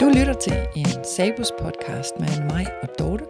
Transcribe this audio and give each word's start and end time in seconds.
Du 0.00 0.08
lytter 0.08 0.34
til 0.40 0.52
en 0.76 1.04
Sabus 1.04 1.52
podcast 1.60 2.20
med 2.20 2.54
mig 2.54 2.66
og 2.82 2.88
Dorte. 2.98 3.24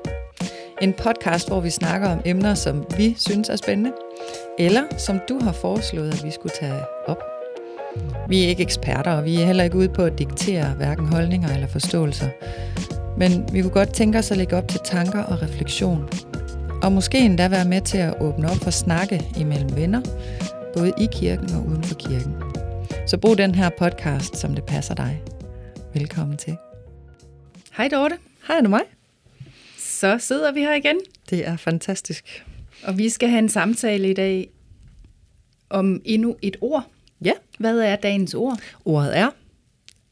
En 0.81 0.93
podcast, 0.93 1.49
hvor 1.49 1.61
vi 1.61 1.71
snakker 1.71 2.09
om 2.09 2.21
emner, 2.25 2.55
som 2.55 2.85
vi 2.97 3.15
synes 3.19 3.49
er 3.49 3.57
spændende, 3.57 3.93
eller 4.59 4.83
som 4.99 5.21
du 5.29 5.39
har 5.43 5.53
foreslået, 5.53 6.11
at 6.11 6.25
vi 6.25 6.31
skulle 6.31 6.55
tage 6.61 6.83
op. 7.07 7.23
Vi 8.29 8.45
er 8.45 8.49
ikke 8.49 8.63
eksperter, 8.63 9.13
og 9.13 9.25
vi 9.25 9.41
er 9.41 9.47
heller 9.47 9.65
ikke 9.65 9.77
ude 9.77 9.89
på 9.89 10.03
at 10.03 10.19
diktere 10.19 10.75
hverken 10.77 11.07
holdninger 11.07 11.55
eller 11.55 11.67
forståelser. 11.67 12.29
Men 13.21 13.53
vi 13.53 13.63
kunne 13.63 13.73
godt 13.73 13.95
tænke 13.95 14.19
os 14.19 14.31
at 14.31 14.37
lægge 14.37 14.57
op 14.57 14.69
til 14.69 14.81
tanker 14.85 15.23
og 15.23 15.43
refleksion. 15.43 16.09
Og 16.83 16.93
måske 16.93 17.19
endda 17.19 17.49
være 17.49 17.65
med 17.65 17.81
til 17.81 17.99
at 17.99 18.15
åbne 18.21 18.51
op 18.51 18.57
for 18.57 18.71
snakke 18.71 19.21
imellem 19.39 19.77
venner, 19.77 20.01
både 20.77 20.93
i 21.01 21.07
kirken 21.13 21.51
og 21.55 21.67
uden 21.67 21.85
for 21.85 21.95
kirken. 21.95 22.35
Så 23.07 23.19
brug 23.19 23.39
den 23.39 23.55
her 23.55 23.71
podcast, 23.79 24.37
som 24.37 24.55
det 24.55 24.65
passer 24.65 24.95
dig. 24.95 25.23
Velkommen 25.95 26.37
til. 26.37 26.57
Hej 27.77 27.89
Dorte. 27.89 28.19
Hej, 28.49 28.57
er 28.57 28.63
du 28.63 28.69
mig? 28.69 28.83
Så 29.79 30.19
sidder 30.19 30.53
vi 30.53 30.61
her 30.61 30.75
igen, 30.75 31.01
Det 31.31 31.47
er 31.47 31.57
fantastisk. 31.57 32.45
og 32.85 32.99
vi 32.99 33.09
skal 33.09 33.29
have 33.29 33.39
en 33.39 33.49
samtale 33.49 34.11
i 34.11 34.15
dag 34.15 34.51
om 35.71 36.01
endnu 36.05 36.37
et 36.43 36.57
ord. 36.61 36.87
Ja, 37.25 37.33
Hvad 37.59 37.79
er 37.79 37.97
dagens 37.97 38.35
ord? 38.35 38.59
ordet 38.85 39.19
er 39.19 39.29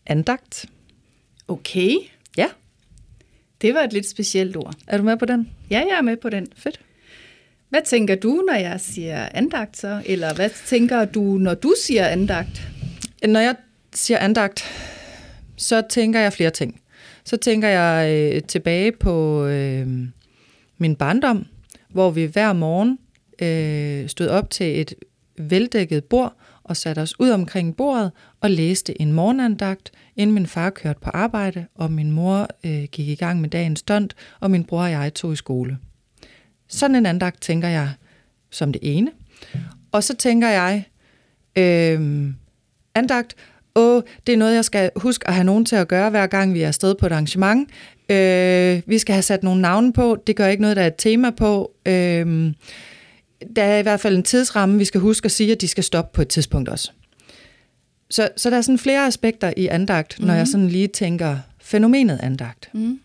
andagt. 0.06 0.66
Okay, 1.48 1.90
Ja, 2.36 2.46
det 3.62 3.74
var 3.74 3.80
et 3.80 3.92
lidt 3.92 4.08
specielt 4.08 4.56
ord. 4.56 4.74
er 4.86 4.96
du 4.96 5.02
med 5.02 5.16
på 5.16 5.24
den? 5.24 5.50
Ja, 5.70 5.78
jeg 5.78 5.98
er 5.98 6.02
med 6.02 6.16
på 6.16 6.30
den. 6.30 6.46
Fedt. 6.56 6.80
Hvad 7.68 7.80
tænker 7.84 8.14
du, 8.14 8.44
når 8.46 8.54
jeg 8.54 8.80
siger 8.80 9.28
andagt 9.34 9.76
så? 9.76 10.02
Eller 10.06 10.34
hvad 10.34 10.50
tænker 10.66 11.04
du, 11.04 11.20
når 11.20 11.54
du 11.54 11.74
siger 11.82 12.06
andagt? 12.06 12.68
Når 13.26 13.40
jeg 13.40 13.54
siger 13.94 14.18
andagt, 14.18 14.64
så 15.56 15.82
tænker 15.90 16.20
jeg 16.20 16.32
flere 16.32 16.50
ting. 16.50 16.80
Så 17.24 17.36
tænker 17.36 17.68
jeg 17.68 18.12
øh, 18.12 18.42
tilbage 18.42 18.92
på 18.92 19.46
øh, 19.46 19.86
min 20.78 20.96
barndom, 20.96 21.46
hvor 21.88 22.10
vi 22.10 22.24
hver 22.24 22.52
morgen 22.52 22.98
øh, 23.42 24.08
stod 24.08 24.28
op 24.28 24.50
til 24.50 24.80
et 24.80 24.94
veldækket 25.38 26.04
bord 26.04 26.34
og 26.68 26.76
satte 26.76 27.00
os 27.00 27.20
ud 27.20 27.30
omkring 27.30 27.76
bordet 27.76 28.10
og 28.40 28.50
læste 28.50 29.02
en 29.02 29.12
morgenandagt, 29.12 29.92
inden 30.16 30.34
min 30.34 30.46
far 30.46 30.70
kørte 30.70 31.00
på 31.00 31.10
arbejde, 31.10 31.66
og 31.74 31.92
min 31.92 32.10
mor 32.10 32.48
øh, 32.64 32.84
gik 32.92 33.08
i 33.08 33.14
gang 33.14 33.40
med 33.40 33.48
dagens 33.48 33.78
stund, 33.78 34.10
og 34.40 34.50
min 34.50 34.64
bror 34.64 34.82
og 34.82 34.90
jeg 34.90 35.14
tog 35.14 35.32
i 35.32 35.36
skole. 35.36 35.78
Sådan 36.68 36.96
en 36.96 37.06
andagt 37.06 37.42
tænker 37.42 37.68
jeg 37.68 37.90
som 38.50 38.72
det 38.72 38.80
ene. 38.82 39.10
Og 39.92 40.04
så 40.04 40.16
tænker 40.16 40.48
jeg, 40.48 40.84
øh, 41.56 42.30
andagt, 42.94 43.36
åh, 43.74 44.02
det 44.26 44.32
er 44.32 44.36
noget, 44.36 44.54
jeg 44.54 44.64
skal 44.64 44.90
huske 44.96 45.28
at 45.28 45.34
have 45.34 45.44
nogen 45.44 45.64
til 45.64 45.76
at 45.76 45.88
gøre, 45.88 46.10
hver 46.10 46.26
gang 46.26 46.54
vi 46.54 46.62
er 46.62 46.66
afsted 46.66 46.94
på 46.94 47.06
et 47.06 47.12
arrangement. 47.12 47.70
Øh, 48.08 48.82
vi 48.86 48.98
skal 48.98 49.12
have 49.12 49.22
sat 49.22 49.42
nogle 49.42 49.60
navne 49.60 49.92
på, 49.92 50.16
det 50.26 50.36
gør 50.36 50.46
ikke 50.46 50.62
noget, 50.62 50.76
der 50.76 50.82
er 50.82 50.86
et 50.86 50.96
tema 50.98 51.30
på. 51.30 51.72
Øh, 51.86 52.52
der 53.56 53.62
er 53.62 53.78
i 53.78 53.82
hvert 53.82 54.00
fald 54.00 54.16
en 54.16 54.22
tidsramme, 54.22 54.78
vi 54.78 54.84
skal 54.84 55.00
huske 55.00 55.24
at 55.24 55.30
sige, 55.30 55.52
at 55.52 55.60
de 55.60 55.68
skal 55.68 55.84
stoppe 55.84 56.14
på 56.14 56.22
et 56.22 56.28
tidspunkt 56.28 56.68
også. 56.68 56.90
Så, 58.10 58.28
så 58.36 58.50
der 58.50 58.56
er 58.56 58.60
sådan 58.60 58.78
flere 58.78 59.06
aspekter 59.06 59.52
i 59.56 59.66
andagt, 59.66 60.18
mm-hmm. 60.18 60.26
når 60.26 60.34
jeg 60.34 60.48
sådan 60.48 60.68
lige 60.68 60.88
tænker 60.88 61.38
fænomenet 61.58 62.20
andagt. 62.22 62.70
Mm. 62.72 63.00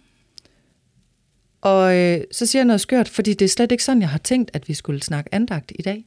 Og 1.62 1.96
øh, 1.96 2.22
så 2.32 2.46
siger 2.46 2.60
jeg 2.60 2.66
noget 2.66 2.82
skørt, 2.82 3.10
fordi 3.10 3.34
det 3.34 3.46
er 3.46 3.50
slet 3.50 3.72
ikke 3.72 3.84
sådan, 3.84 4.02
jeg 4.02 4.10
har 4.10 4.18
tænkt, 4.18 4.52
at 4.54 4.68
vi 4.68 4.74
skulle 4.74 5.04
snakke 5.04 5.34
andagt 5.34 5.72
i 5.76 5.82
dag. 5.82 6.06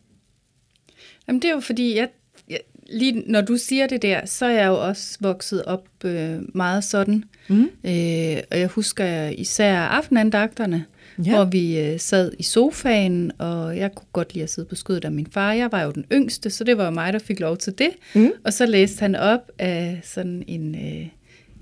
Jamen 1.29 1.43
det 1.43 1.49
er 1.49 1.55
jo 1.55 1.61
fordi, 1.61 1.97
jeg, 1.97 2.09
jeg, 2.49 2.61
lige 2.91 3.23
når 3.27 3.41
du 3.41 3.57
siger 3.57 3.87
det 3.87 4.03
der, 4.03 4.27
så 4.27 4.47
er 4.47 4.51
jeg 4.51 4.67
jo 4.67 4.87
også 4.87 5.19
vokset 5.21 5.65
op 5.65 5.89
øh, 6.05 6.39
meget 6.55 6.85
sådan. 6.85 7.25
Mm. 7.49 7.63
Øh, 7.63 8.37
og 8.51 8.59
jeg 8.59 8.67
husker 8.67 9.29
især 9.29 9.79
aftenandagterne, 9.79 10.85
Ja. 11.25 11.35
hvor 11.35 11.45
vi 11.45 11.79
øh, 11.81 12.01
sad 12.01 12.33
i 12.39 12.43
sofaen, 12.43 13.33
og 13.39 13.77
jeg 13.77 13.95
kunne 13.95 14.09
godt 14.13 14.35
lide 14.35 14.43
at 14.43 14.51
sidde 14.51 14.69
på 14.69 14.75
skødet 14.75 15.05
af 15.05 15.13
min 15.13 15.27
far. 15.31 15.53
Jeg 15.53 15.73
var 15.73 15.83
jo 15.83 15.91
den 15.91 16.05
yngste, 16.13 16.51
så 16.51 16.65
det 16.65 16.79
var 16.79 16.85
jo 16.85 16.91
mig, 16.91 17.13
der 17.13 17.19
fik 17.19 17.41
lov 17.41 17.57
til 17.57 17.79
det. 17.79 17.91
Mm. 18.15 18.31
Og 18.45 18.53
så 18.53 18.67
læste 18.67 19.01
han 19.01 19.15
op 19.15 19.51
af 19.59 20.01
sådan 20.05 20.45
en, 20.47 20.75
øh, 20.75 21.07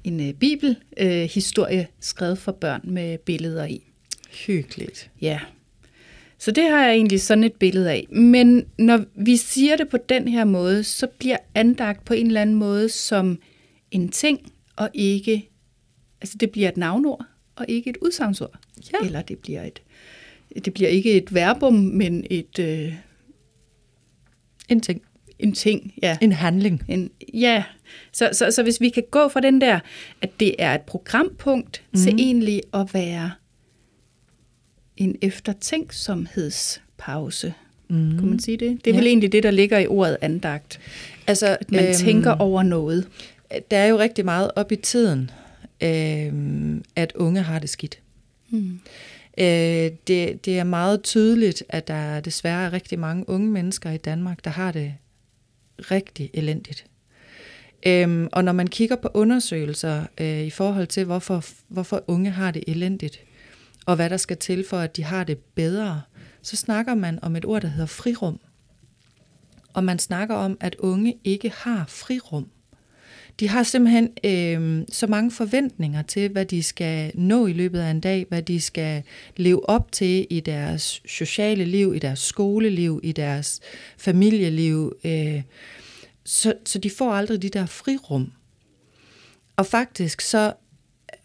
en 0.05 0.29
øh, 0.29 0.33
bibelhistorie, 0.33 1.23
øh, 1.23 1.29
historie 1.31 1.87
skrevet 2.01 2.39
for 2.39 2.53
børn 2.53 2.81
med 2.85 3.19
billeder 3.19 3.65
i. 3.65 3.83
Hyggeligt. 4.47 5.11
Ja. 5.21 5.41
Så 6.39 6.51
det 6.51 6.65
har 6.71 6.85
jeg 6.85 6.95
egentlig 6.95 7.21
sådan 7.21 7.45
et 7.45 7.53
billede 7.53 7.91
af. 7.91 8.07
Men 8.11 8.67
når 8.79 9.05
vi 9.15 9.37
siger 9.37 9.77
det 9.77 9.89
på 9.89 9.97
den 10.09 10.29
her 10.29 10.45
måde, 10.45 10.85
så 10.85 11.07
bliver 11.19 11.37
andagt 11.55 12.05
på 12.05 12.15
en 12.15 12.27
eller 12.27 12.41
anden 12.41 12.57
måde 12.57 12.89
som 12.89 13.39
en 13.91 14.09
ting, 14.09 14.53
og 14.77 14.91
ikke, 14.95 15.51
altså 16.21 16.37
det 16.41 16.51
bliver 16.51 16.69
et 16.69 16.77
navnord, 16.77 17.27
og 17.57 17.65
ikke 17.69 17.91
et 17.91 17.97
udsagnsord. 18.03 18.59
Ja. 18.93 19.07
Eller 19.07 19.23
det 19.23 19.39
bliver 19.39 19.63
et, 19.63 19.83
det 20.65 20.75
bliver 20.75 20.89
ikke 20.89 21.13
et 21.13 21.35
verbum, 21.35 21.75
men 21.75 22.25
et, 22.31 22.59
øh, 22.59 22.95
En 24.69 24.81
ting. 24.81 25.03
en 25.39 25.53
ting, 25.53 25.95
ja. 26.03 26.19
En 26.21 26.33
handling. 26.33 26.85
En, 26.89 27.11
ja, 27.35 27.65
så, 28.13 28.31
så, 28.33 28.51
så 28.51 28.63
hvis 28.63 28.81
vi 28.81 28.89
kan 28.89 29.03
gå 29.11 29.29
fra 29.29 29.41
den 29.41 29.61
der, 29.61 29.81
at 30.23 30.31
det 30.41 30.55
er 30.59 30.75
et 30.75 30.81
programpunkt, 30.83 31.83
mm. 31.93 31.99
til 32.01 32.15
egentlig 32.19 32.63
at 32.75 32.95
være 32.95 33.31
en 34.97 35.17
eftertænksomhedspause. 35.23 37.55
Mm. 37.89 38.19
Kunne 38.19 38.31
man 38.31 38.39
sige 38.39 38.57
det? 38.57 38.85
Det 38.85 38.91
er 38.91 38.95
Ja. 38.95 38.99
vel 39.01 39.07
egentlig 39.07 39.33
det, 39.33 39.43
der 39.43 39.51
ligger 39.51 39.79
i 39.79 39.87
ordet 39.87 40.17
andagt. 40.21 40.81
Altså, 41.27 41.47
At 41.61 41.73
man 41.73 41.85
øhm, 41.85 41.95
tænker 41.95 42.31
over 42.33 42.63
noget. 42.63 43.09
Der 43.71 43.77
er 43.77 43.87
jo 43.87 43.99
rigtig 43.99 44.25
meget 44.25 44.51
op 44.57 44.73
i 44.73 44.77
tiden, 44.77 45.31
øhm, 45.85 46.85
at 46.97 47.13
unge 47.15 47.43
har 47.43 47.59
det 47.59 47.71
skidt. 47.71 48.01
Mm. 48.51 48.81
Øh, 49.39 49.91
det, 50.07 50.45
det 50.45 50.59
er 50.59 50.65
meget 50.65 51.03
tydeligt, 51.03 51.63
at 51.69 51.89
der 51.89 52.21
desværre 52.21 52.67
er 52.67 52.73
rigtig 52.73 52.99
mange 52.99 53.29
unge 53.29 53.51
mennesker 53.51 53.91
i 53.91 53.97
Danmark, 53.97 54.45
der 54.45 54.51
har 54.51 54.73
det 54.73 54.95
rigtig 55.79 56.31
elendigt. 56.35 56.87
Øhm, 57.87 58.29
og 58.33 58.45
når 58.45 58.53
man 58.53 58.67
kigger 58.67 58.97
på 58.97 59.09
undersøgelser 59.15 60.07
øh, 60.21 60.41
i 60.41 60.51
forhold 60.51 60.87
til, 60.87 61.05
hvorfor, 61.05 61.45
hvorfor 61.69 62.05
unge 62.07 62.31
har 62.31 62.51
det 62.51 62.65
elendigt, 62.67 63.21
og 63.87 63.97
hvad 63.97 64.11
der 64.11 64.17
skal 64.17 64.37
til 64.37 64.65
for, 64.69 64.79
at 64.79 64.97
de 64.97 65.05
har 65.05 65.25
det 65.25 65.39
bedre, 65.39 66.03
så 66.43 66.57
snakker 66.57 66.95
man 66.95 67.19
om 67.23 67.37
et 67.37 67.45
ord, 67.45 67.63
der 67.63 67.69
hedder 67.69 67.87
frirum. 67.87 68.41
Og 69.73 69.85
man 69.85 69.99
snakker 69.99 70.35
om, 70.35 70.57
at 70.61 70.77
unge 70.79 71.17
ikke 71.25 71.53
har 71.57 71.85
frirum. 71.89 72.49
De 73.41 73.49
har 73.49 73.63
simpelthen 73.63 74.11
øh, 74.25 74.87
så 74.93 75.07
mange 75.07 75.31
forventninger 75.31 76.03
til, 76.03 76.31
hvad 76.31 76.45
de 76.45 76.63
skal 76.63 77.13
nå 77.15 77.47
i 77.47 77.53
løbet 77.53 77.81
af 77.81 77.91
en 77.91 78.01
dag, 78.01 78.27
hvad 78.29 78.43
de 78.43 78.61
skal 78.61 79.03
leve 79.37 79.69
op 79.69 79.93
til 79.93 80.27
i 80.31 80.41
deres 80.41 81.03
sociale 81.07 81.65
liv, 81.65 81.95
i 81.95 81.99
deres 81.99 82.19
skoleliv, 82.19 83.01
i 83.03 83.13
deres 83.13 83.61
familieliv. 83.99 84.93
Øh, 85.05 85.43
så, 86.25 86.55
så 86.67 86.79
de 86.79 86.91
får 86.91 87.13
aldrig 87.13 87.43
de 87.43 87.49
der 87.49 87.67
frirum. 87.67 88.33
Og 89.57 89.67
faktisk 89.67 90.21
så 90.21 90.53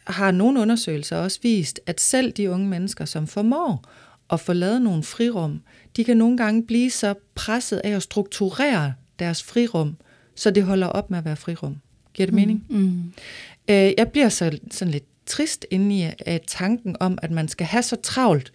har 0.08 0.32
nogle 0.32 0.60
undersøgelser 0.60 1.18
også 1.18 1.40
vist, 1.44 1.80
at 1.86 2.02
selv 2.02 2.32
de 2.32 2.50
unge 2.50 2.68
mennesker, 2.68 3.06
som 3.06 3.28
formår 3.28 3.90
at 4.30 4.40
få 4.40 4.54
lavet 4.54 4.82
nogle 4.82 5.04
frirum, 5.04 5.62
de 5.96 6.04
kan 6.04 6.18
nogle 6.18 6.38
gange 6.38 6.66
blive 6.66 6.90
så 6.90 7.14
presset 7.36 7.78
af 7.78 7.90
at 7.90 8.04
strukturere 8.04 8.94
deres 9.20 9.44
frirum, 9.44 9.98
så 10.36 10.52
det 10.52 10.64
holder 10.64 10.88
op 10.88 11.10
med 11.10 11.18
at 11.18 11.26
være 11.26 11.36
frirum. 11.36 11.76
Giver 12.20 12.28
det 12.28 12.36
mening? 12.36 12.66
Mm. 12.70 13.14
Øh, 13.70 13.94
jeg 13.98 14.08
bliver 14.12 14.30
så, 14.30 14.60
sådan 14.72 14.92
lidt 14.92 15.04
trist 15.26 15.66
inde 15.72 15.96
i 15.96 16.02
af 16.26 16.42
tanken 16.48 16.96
om, 17.00 17.18
at 17.22 17.32
man 17.32 17.48
skal 17.48 17.68
have 17.68 17.84
så 17.84 17.96
travlt, 17.96 18.54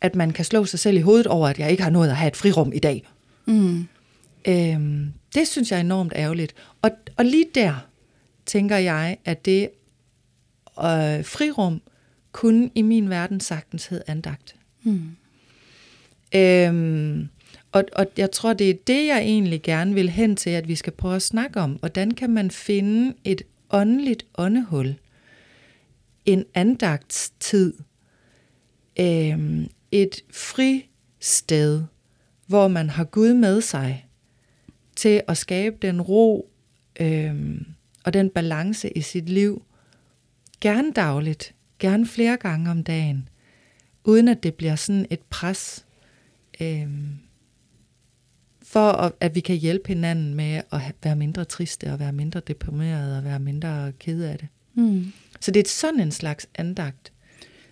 at 0.00 0.14
man 0.14 0.30
kan 0.30 0.44
slå 0.44 0.64
sig 0.64 0.78
selv 0.78 0.96
i 0.96 1.00
hovedet 1.00 1.26
over, 1.26 1.48
at 1.48 1.58
jeg 1.58 1.70
ikke 1.70 1.82
har 1.82 1.90
nået 1.90 2.08
at 2.08 2.16
have 2.16 2.28
et 2.28 2.36
frirum 2.36 2.72
i 2.72 2.78
dag. 2.78 3.08
Mm. 3.46 3.88
Øhm, 4.48 5.12
det 5.34 5.48
synes 5.48 5.70
jeg 5.70 5.76
er 5.76 5.80
enormt 5.80 6.12
ærgerligt. 6.16 6.54
Og, 6.82 6.90
og 7.16 7.24
lige 7.24 7.46
der 7.54 7.86
tænker 8.46 8.76
jeg, 8.76 9.16
at 9.24 9.44
det 9.44 9.68
øh, 10.78 11.24
frirum 11.24 11.82
kunne 12.32 12.70
i 12.74 12.82
min 12.82 13.10
verden 13.10 13.40
sagtens 13.40 13.86
hed 13.86 14.00
andagt. 14.06 14.56
Mm. 14.82 15.16
Øhm, 16.34 17.28
og, 17.76 17.84
og 17.92 18.06
jeg 18.16 18.30
tror, 18.30 18.52
det 18.52 18.70
er 18.70 18.74
det, 18.86 19.06
jeg 19.06 19.18
egentlig 19.18 19.62
gerne 19.62 19.94
vil 19.94 20.10
hen 20.10 20.36
til, 20.36 20.50
at 20.50 20.68
vi 20.68 20.74
skal 20.74 20.92
prøve 20.92 21.16
at 21.16 21.22
snakke 21.22 21.60
om. 21.60 21.72
Hvordan 21.72 22.10
kan 22.10 22.30
man 22.30 22.50
finde 22.50 23.14
et 23.24 23.42
åndeligt 23.70 24.26
åndehul? 24.38 24.94
En 26.24 26.44
andagtstid? 26.54 27.74
Øhm, 29.00 29.66
et 29.92 30.24
fristed, 30.30 31.82
hvor 32.46 32.68
man 32.68 32.90
har 32.90 33.04
Gud 33.04 33.34
med 33.34 33.60
sig 33.60 34.06
til 34.96 35.22
at 35.28 35.36
skabe 35.36 35.76
den 35.82 36.00
ro 36.02 36.50
øhm, 37.00 37.66
og 38.04 38.14
den 38.14 38.30
balance 38.30 38.90
i 38.90 39.00
sit 39.00 39.28
liv. 39.28 39.62
Gerne 40.60 40.92
dagligt, 40.92 41.54
gerne 41.78 42.06
flere 42.06 42.36
gange 42.36 42.70
om 42.70 42.84
dagen, 42.84 43.28
uden 44.04 44.28
at 44.28 44.42
det 44.42 44.54
bliver 44.54 44.76
sådan 44.76 45.06
et 45.10 45.20
pres, 45.20 45.86
øh, 46.60 46.88
for 48.66 48.92
at, 48.92 49.12
at 49.20 49.34
vi 49.34 49.40
kan 49.40 49.56
hjælpe 49.56 49.88
hinanden 49.88 50.34
med 50.34 50.60
at 50.72 50.80
være 51.04 51.16
mindre 51.16 51.44
triste, 51.44 51.92
og 51.92 52.00
være 52.00 52.12
mindre 52.12 52.40
deprimeret, 52.40 53.16
og 53.16 53.24
være 53.24 53.38
mindre 53.38 53.92
ked 53.98 54.22
af 54.22 54.38
det. 54.38 54.48
Mm. 54.74 55.12
Så 55.40 55.50
det 55.50 55.66
er 55.66 55.68
sådan 55.68 56.00
en 56.00 56.12
slags 56.12 56.46
andagt. 56.54 57.12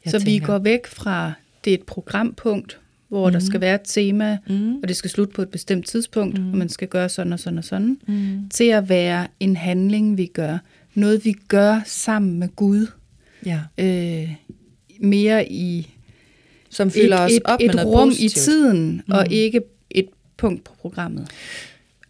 Så 0.07 0.11
tænker. 0.11 0.25
vi 0.25 0.39
går 0.39 0.59
væk 0.59 0.87
fra, 0.87 1.33
det 1.65 1.71
er 1.71 1.75
et 1.75 1.87
programpunkt, 1.87 2.81
hvor 3.09 3.29
mm. 3.29 3.33
der 3.33 3.41
skal 3.41 3.61
være 3.61 3.75
et 3.75 3.81
tema, 3.85 4.39
mm. 4.47 4.77
og 4.77 4.89
det 4.89 4.97
skal 4.97 5.11
slutte 5.11 5.35
på 5.35 5.43
et 5.43 5.49
bestemt 5.49 5.87
tidspunkt, 5.87 6.39
mm. 6.39 6.51
og 6.51 6.59
man 6.59 6.69
skal 6.69 6.89
gøre 6.89 7.09
sådan 7.09 7.33
og 7.33 7.41
sådan 7.41 7.59
og 7.59 7.65
sådan, 7.65 7.99
mm. 8.07 8.49
til 8.49 8.65
at 8.65 8.89
være 8.89 9.27
en 9.41 9.57
handling, 9.57 10.17
vi 10.17 10.27
gør. 10.27 10.59
Noget, 10.95 11.25
vi 11.25 11.33
gør 11.49 11.81
sammen 11.87 12.39
med 12.39 12.49
Gud. 12.57 12.87
Ja. 13.47 13.61
Øh, 13.79 14.35
mere 15.01 15.53
i 15.53 15.91
som 16.71 16.91
fylder 16.91 17.19
et, 17.19 17.25
os 17.25 17.41
op 17.45 17.61
et, 17.63 17.75
med 17.75 17.85
et 17.85 17.87
rum 17.87 18.09
positivt. 18.09 18.37
i 18.37 18.39
tiden, 18.39 19.03
mm. 19.07 19.13
og 19.13 19.33
ikke 19.33 19.61
punkt 20.37 20.65
på 20.65 20.73
programmet. 20.81 21.31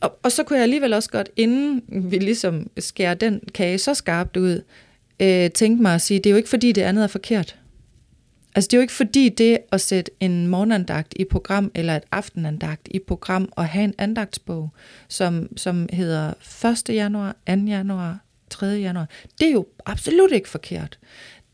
Og, 0.01 0.19
og 0.23 0.33
så 0.33 0.43
kunne 0.43 0.57
jeg 0.57 0.63
alligevel 0.63 0.93
også 0.93 1.11
godt, 1.11 1.29
inden 1.37 1.83
vi 1.89 2.19
ligesom 2.19 2.71
skærer 2.79 3.15
den 3.15 3.41
kage 3.55 3.79
så 3.79 3.95
skarpt 3.95 4.37
ud, 4.37 4.63
øh, 5.21 5.51
tænke 5.51 5.83
mig 5.83 5.95
at 5.95 6.03
sige, 6.03 6.19
det 6.19 6.27
er 6.27 6.31
jo 6.31 6.37
ikke 6.37 6.49
fordi 6.49 6.73
det 6.73 6.83
andet 6.83 7.05
er 7.05 7.09
forkert. 7.09 7.57
Altså 8.55 8.69
det 8.69 8.77
er 8.77 8.79
jo 8.79 8.83
ikke 8.83 8.93
fordi 8.93 9.29
det 9.29 9.59
at 9.73 9.81
sætte 9.81 10.11
en 10.21 10.47
morgenandagt 10.47 11.15
i 11.17 11.25
program, 11.25 11.71
eller 11.75 11.97
et 11.97 12.03
aftenandagt 12.13 12.89
i 12.91 12.99
program, 12.99 13.49
og 13.53 13.69
have 13.69 13.85
en 13.85 13.95
andagtsbog, 13.99 14.71
som, 15.09 15.57
som 15.57 15.89
hedder 15.93 16.33
1. 16.89 16.95
januar, 16.95 17.37
2. 17.47 17.53
januar, 17.53 18.19
3. 18.51 18.67
januar, 18.67 19.09
det 19.41 19.49
er 19.49 19.53
jo 19.53 19.67
absolut 19.87 20.33
ikke 20.33 20.49
forkert. 20.49 20.99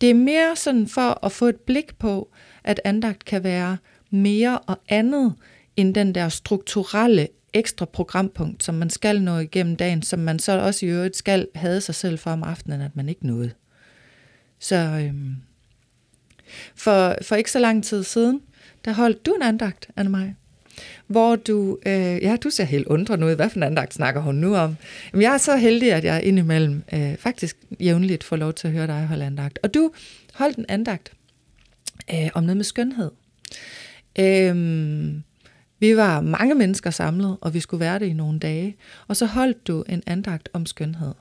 Det 0.01 0.11
er 0.11 0.15
mere 0.15 0.57
sådan 0.57 0.87
for 0.87 1.25
at 1.25 1.33
få 1.33 1.47
et 1.47 1.57
blik 1.57 1.99
på, 1.99 2.29
at 2.65 2.81
andagt 2.85 3.25
kan 3.25 3.45
være 3.45 3.77
mere 4.11 4.59
og 4.59 4.79
andet 4.89 5.35
end 5.81 5.95
den 5.95 6.15
der 6.15 6.29
strukturelle 6.29 7.29
ekstra 7.53 7.85
programpunkt, 7.85 8.63
som 8.63 8.75
man 8.75 8.91
skal 8.91 9.23
nå 9.23 9.39
igennem 9.39 9.77
dagen, 9.77 10.03
som 10.03 10.19
man 10.19 10.39
så 10.39 10.59
også 10.59 10.87
i 10.87 10.89
øvrigt 10.89 11.17
skal 11.17 11.49
have 11.55 11.81
sig 11.81 11.95
selv 11.95 12.19
for 12.19 12.31
om 12.31 12.43
aftenen, 12.43 12.81
at 12.81 12.97
man 12.97 13.09
ikke 13.09 13.27
nåede. 13.27 13.51
Så 14.59 14.77
øhm, 14.77 15.37
for, 16.75 17.17
for 17.23 17.37
ikke 17.37 17.51
så 17.51 17.59
lang 17.59 17.85
tid 17.85 18.05
siden, 18.05 18.41
der 18.85 18.93
holdt 18.93 19.27
du 19.27 19.33
en 19.33 19.43
andagt, 19.43 19.89
anne 19.97 20.11
mig, 20.11 20.35
hvor 21.07 21.37
du, 21.37 21.79
øh, 21.87 22.23
ja, 22.23 22.37
du 22.37 22.51
ser 22.51 22.65
helt 22.65 22.87
undrende 22.87 23.27
ud. 23.27 23.35
Hvad 23.35 23.51
for 23.51 23.57
en 23.57 23.63
andagt 23.63 23.95
snakker 23.95 24.21
hun 24.21 24.35
nu 24.35 24.57
om? 24.57 24.77
Jamen, 25.13 25.23
jeg 25.23 25.35
er 25.35 25.39
så 25.39 25.57
heldig, 25.57 25.93
at 25.93 26.05
jeg 26.05 26.23
indimellem 26.23 26.83
øh, 26.93 27.17
faktisk 27.17 27.57
jævnligt 27.81 28.25
får 28.25 28.37
lov 28.37 28.53
til 28.53 28.69
at 28.69 28.75
høre 28.75 28.87
dig 28.87 29.07
holde 29.07 29.25
andagt. 29.25 29.59
Og 29.63 29.75
du 29.75 29.91
holdt 30.35 30.57
en 30.57 30.67
andagt 30.69 31.13
øh, 32.15 32.29
om 32.35 32.43
noget 32.45 32.57
med 32.57 32.65
skønhed. 32.65 33.11
Øh, 34.19 34.57
vi 35.81 35.97
var 35.97 36.21
mange 36.21 36.55
mennesker 36.55 36.91
samlet, 36.91 37.37
og 37.41 37.55
vi 37.55 37.61
skulle 37.61 37.81
være 37.81 37.99
det 37.99 38.07
i 38.07 38.13
nogle 38.13 38.39
dage. 38.39 38.77
Og 39.09 39.17
så 39.17 39.27
holdt 39.27 39.67
du 39.67 39.85
en 39.89 40.03
andagt 40.07 40.49
om 40.53 40.67
skønhed. 40.67 41.15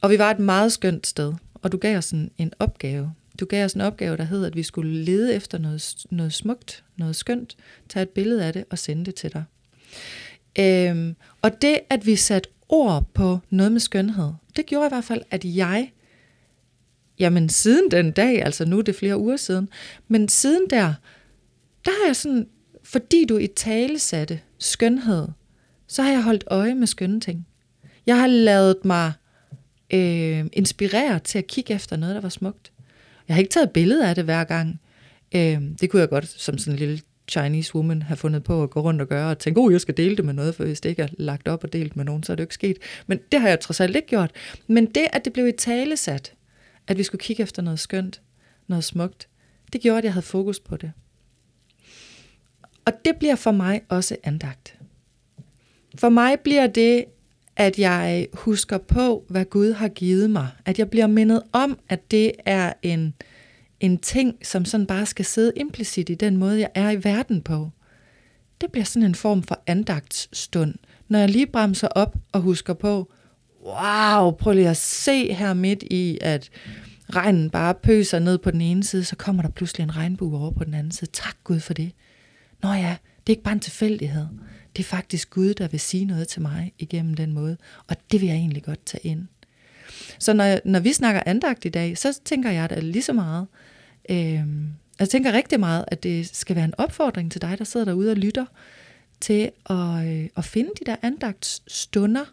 Og 0.00 0.10
vi 0.10 0.18
var 0.18 0.30
et 0.30 0.38
meget 0.38 0.72
skønt 0.72 1.06
sted, 1.06 1.32
og 1.54 1.72
du 1.72 1.76
gav 1.76 1.98
os 1.98 2.10
en, 2.10 2.30
en 2.38 2.52
opgave. 2.58 3.12
Du 3.40 3.44
gav 3.44 3.64
os 3.64 3.72
en 3.72 3.80
opgave, 3.80 4.16
der 4.16 4.24
hed, 4.24 4.44
at 4.44 4.56
vi 4.56 4.62
skulle 4.62 5.04
lede 5.04 5.34
efter 5.34 5.58
noget, 5.58 5.94
noget 6.10 6.32
smukt, 6.32 6.84
noget 6.96 7.16
skønt, 7.16 7.56
tage 7.88 8.02
et 8.02 8.08
billede 8.08 8.44
af 8.44 8.52
det 8.52 8.64
og 8.70 8.78
sende 8.78 9.04
det 9.04 9.14
til 9.14 9.32
dig. 9.32 9.44
Øhm, 10.58 11.16
og 11.42 11.62
det, 11.62 11.78
at 11.90 12.06
vi 12.06 12.16
satte 12.16 12.48
ord 12.68 13.04
på 13.14 13.38
noget 13.50 13.72
med 13.72 13.80
skønhed, 13.80 14.32
det 14.56 14.66
gjorde 14.66 14.86
i 14.86 14.88
hvert 14.88 15.04
fald, 15.04 15.22
at 15.30 15.44
jeg, 15.44 15.92
jamen 17.18 17.48
siden 17.48 17.90
den 17.90 18.12
dag, 18.12 18.44
altså 18.44 18.64
nu 18.64 18.78
er 18.78 18.82
det 18.82 18.96
flere 18.96 19.18
uger 19.18 19.36
siden, 19.36 19.68
men 20.08 20.28
siden 20.28 20.70
der, 20.70 20.94
der 21.84 21.90
har 21.90 22.06
jeg 22.06 22.16
sådan, 22.16 22.46
fordi 22.90 23.24
du 23.24 23.36
i 23.36 23.46
tale 23.46 23.98
satte 23.98 24.40
skønhed, 24.58 25.28
så 25.86 26.02
har 26.02 26.10
jeg 26.10 26.22
holdt 26.22 26.44
øje 26.46 26.74
med 26.74 26.86
skønne 26.86 27.20
ting. 27.20 27.46
Jeg 28.06 28.20
har 28.20 28.26
lavet 28.26 28.76
mig 28.84 29.12
øh, 29.94 30.44
inspirere 30.52 31.18
til 31.18 31.38
at 31.38 31.46
kigge 31.46 31.74
efter 31.74 31.96
noget, 31.96 32.14
der 32.14 32.20
var 32.20 32.28
smukt. 32.28 32.72
Jeg 33.28 33.34
har 33.34 33.38
ikke 33.38 33.50
taget 33.50 33.70
billeder 33.70 34.08
af 34.08 34.14
det 34.14 34.24
hver 34.24 34.44
gang. 34.44 34.80
Øh, 35.34 35.60
det 35.80 35.90
kunne 35.90 36.00
jeg 36.00 36.08
godt 36.08 36.28
som 36.28 36.58
sådan 36.58 36.72
en 36.72 36.78
lille 36.78 37.00
Chinese 37.28 37.74
woman 37.74 38.02
have 38.02 38.16
fundet 38.16 38.44
på 38.44 38.62
at 38.62 38.70
gå 38.70 38.80
rundt 38.80 39.00
og 39.00 39.08
gøre, 39.08 39.30
og 39.30 39.38
tænke, 39.38 39.60
oh, 39.60 39.72
jeg 39.72 39.80
skal 39.80 39.96
dele 39.96 40.16
det 40.16 40.24
med 40.24 40.34
noget, 40.34 40.54
for 40.54 40.64
hvis 40.64 40.80
det 40.80 40.88
ikke 40.88 41.02
er 41.02 41.08
lagt 41.18 41.48
op 41.48 41.64
og 41.64 41.72
delt 41.72 41.96
med 41.96 42.04
nogen, 42.04 42.22
så 42.22 42.32
er 42.32 42.36
det 42.36 42.40
jo 42.40 42.44
ikke 42.44 42.54
sket. 42.54 42.78
Men 43.06 43.20
det 43.32 43.40
har 43.40 43.48
jeg 43.48 43.60
trods 43.60 43.80
alt 43.80 43.96
ikke 43.96 44.08
gjort. 44.08 44.30
Men 44.66 44.86
det, 44.86 45.06
at 45.12 45.24
det 45.24 45.32
blev 45.32 45.48
i 45.48 45.52
tale 45.52 45.96
sat, 45.96 46.32
at 46.86 46.98
vi 46.98 47.02
skulle 47.02 47.20
kigge 47.22 47.42
efter 47.42 47.62
noget 47.62 47.80
skønt, 47.80 48.20
noget 48.68 48.84
smukt, 48.84 49.28
det 49.72 49.80
gjorde, 49.80 49.98
at 49.98 50.04
jeg 50.04 50.12
havde 50.12 50.26
fokus 50.26 50.60
på 50.60 50.76
det. 50.76 50.92
Og 52.84 52.92
det 53.04 53.16
bliver 53.16 53.36
for 53.36 53.50
mig 53.50 53.82
også 53.88 54.16
andagt. 54.24 54.78
For 55.94 56.08
mig 56.08 56.40
bliver 56.40 56.66
det, 56.66 57.04
at 57.56 57.78
jeg 57.78 58.26
husker 58.32 58.78
på, 58.78 59.24
hvad 59.28 59.44
Gud 59.44 59.72
har 59.72 59.88
givet 59.88 60.30
mig. 60.30 60.48
At 60.64 60.78
jeg 60.78 60.90
bliver 60.90 61.06
mindet 61.06 61.42
om, 61.52 61.78
at 61.88 62.10
det 62.10 62.32
er 62.44 62.72
en, 62.82 63.14
en 63.80 63.98
ting, 63.98 64.36
som 64.42 64.64
sådan 64.64 64.86
bare 64.86 65.06
skal 65.06 65.24
sidde 65.24 65.52
implicit 65.56 66.08
i 66.08 66.14
den 66.14 66.36
måde, 66.36 66.60
jeg 66.60 66.70
er 66.74 66.90
i 66.90 67.04
verden 67.04 67.42
på. 67.42 67.70
Det 68.60 68.72
bliver 68.72 68.84
sådan 68.84 69.08
en 69.08 69.14
form 69.14 69.42
for 69.42 69.62
andagtsstund, 69.66 70.74
når 71.08 71.18
jeg 71.18 71.28
lige 71.28 71.46
bremser 71.46 71.88
op 71.88 72.16
og 72.32 72.40
husker 72.40 72.74
på, 72.74 73.12
wow, 73.64 74.30
prøv 74.30 74.52
lige 74.52 74.68
at 74.68 74.76
se 74.76 75.32
her 75.32 75.54
midt 75.54 75.82
i, 75.82 76.18
at 76.20 76.50
regnen 77.10 77.50
bare 77.50 77.74
pøser 77.74 78.18
ned 78.18 78.38
på 78.38 78.50
den 78.50 78.60
ene 78.60 78.84
side, 78.84 79.04
så 79.04 79.16
kommer 79.16 79.42
der 79.42 79.50
pludselig 79.50 79.84
en 79.84 79.96
regnbue 79.96 80.38
over 80.38 80.50
på 80.50 80.64
den 80.64 80.74
anden 80.74 80.92
side. 80.92 81.10
Tak 81.10 81.36
Gud 81.44 81.60
for 81.60 81.74
det. 81.74 81.92
Nå 82.62 82.72
ja, 82.72 82.96
det 83.26 83.32
er 83.32 83.36
ikke 83.36 83.42
bare 83.42 83.54
en 83.54 83.60
tilfældighed. 83.60 84.26
Det 84.76 84.82
er 84.82 84.86
faktisk 84.86 85.30
Gud, 85.30 85.54
der 85.54 85.68
vil 85.68 85.80
sige 85.80 86.04
noget 86.04 86.28
til 86.28 86.42
mig 86.42 86.72
igennem 86.78 87.14
den 87.14 87.32
måde, 87.32 87.56
og 87.88 87.96
det 88.12 88.20
vil 88.20 88.26
jeg 88.26 88.36
egentlig 88.36 88.62
godt 88.62 88.86
tage 88.86 89.06
ind. 89.06 89.26
Så 90.18 90.32
når, 90.32 90.58
når 90.64 90.80
vi 90.80 90.92
snakker 90.92 91.22
andagt 91.26 91.64
i 91.64 91.68
dag, 91.68 91.98
så 91.98 92.20
tænker 92.24 92.50
jeg 92.50 92.70
da 92.70 92.80
lige 92.80 93.02
så 93.02 93.12
meget, 93.12 93.46
øh, 94.10 94.44
jeg 94.98 95.08
tænker 95.08 95.32
rigtig 95.32 95.60
meget, 95.60 95.84
at 95.88 96.02
det 96.02 96.36
skal 96.36 96.56
være 96.56 96.64
en 96.64 96.74
opfordring 96.78 97.32
til 97.32 97.42
dig, 97.42 97.58
der 97.58 97.64
sidder 97.64 97.86
derude 97.86 98.10
og 98.10 98.16
lytter, 98.16 98.46
til 99.20 99.50
at, 99.70 100.06
øh, 100.06 100.28
at 100.36 100.44
finde 100.44 100.70
de 100.80 100.84
der 100.86 100.96
andagtsstunder, 101.02 102.24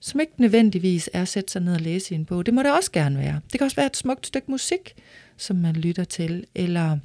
som 0.00 0.20
ikke 0.20 0.32
nødvendigvis 0.36 1.10
er 1.12 1.22
at 1.22 1.28
sætte 1.28 1.52
sig 1.52 1.62
ned 1.62 1.74
og 1.74 1.80
læse 1.80 2.14
i 2.14 2.18
en 2.18 2.24
bog. 2.24 2.46
Det 2.46 2.54
må 2.54 2.62
det 2.62 2.72
også 2.72 2.92
gerne 2.92 3.18
være. 3.18 3.40
Det 3.52 3.60
kan 3.60 3.64
også 3.64 3.76
være 3.76 3.86
et 3.86 3.96
smukt 3.96 4.26
stykke 4.26 4.50
musik, 4.50 4.94
som 5.36 5.56
man 5.56 5.76
lytter 5.76 6.04
til, 6.04 6.46
eller 6.54 6.98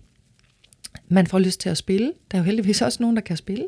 man 1.12 1.28
får 1.28 1.40
lyst 1.40 1.60
til 1.60 1.70
at 1.70 1.78
spille. 1.78 2.14
Der 2.32 2.38
er 2.38 2.42
jo 2.42 2.46
heldigvis 2.46 2.82
også 2.82 2.98
nogen, 3.04 3.16
der 3.16 3.22
kan 3.22 3.38
spille. 3.38 3.68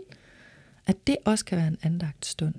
At 0.88 1.08
det 1.08 1.17
også 1.25 1.46
kan 1.46 1.58
være 1.58 1.67
en 1.67 1.77
andagt 1.84 2.25
stund. 2.25 2.53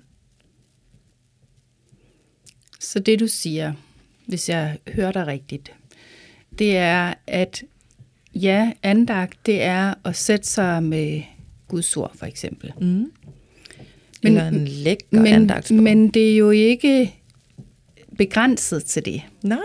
Så 2.81 2.99
det 2.99 3.21
du 3.21 3.27
siger, 3.27 3.73
hvis 4.27 4.49
jeg 4.49 4.79
hører 4.89 5.13
dig 5.13 5.27
rigtigt, 5.27 5.73
det 6.59 6.77
er, 6.77 7.15
at 7.27 7.63
ja, 8.35 8.73
andagt, 8.83 9.47
det 9.47 9.63
er 9.63 9.95
at 10.05 10.17
sætte 10.17 10.49
sig 10.49 10.83
med 10.83 11.23
Guds 11.69 11.97
ord, 11.97 12.17
for 12.17 12.27
eksempel. 12.27 12.73
Mm. 12.81 12.85
Men, 12.87 13.13
Eller 14.23 14.49
en 14.49 14.69
lækker 14.69 15.21
men, 15.71 15.83
men 15.83 16.09
det 16.09 16.33
er 16.33 16.37
jo 16.37 16.51
ikke 16.51 17.15
begrænset 18.19 18.85
til 18.85 19.05
det. 19.05 19.23
Nej. 19.43 19.59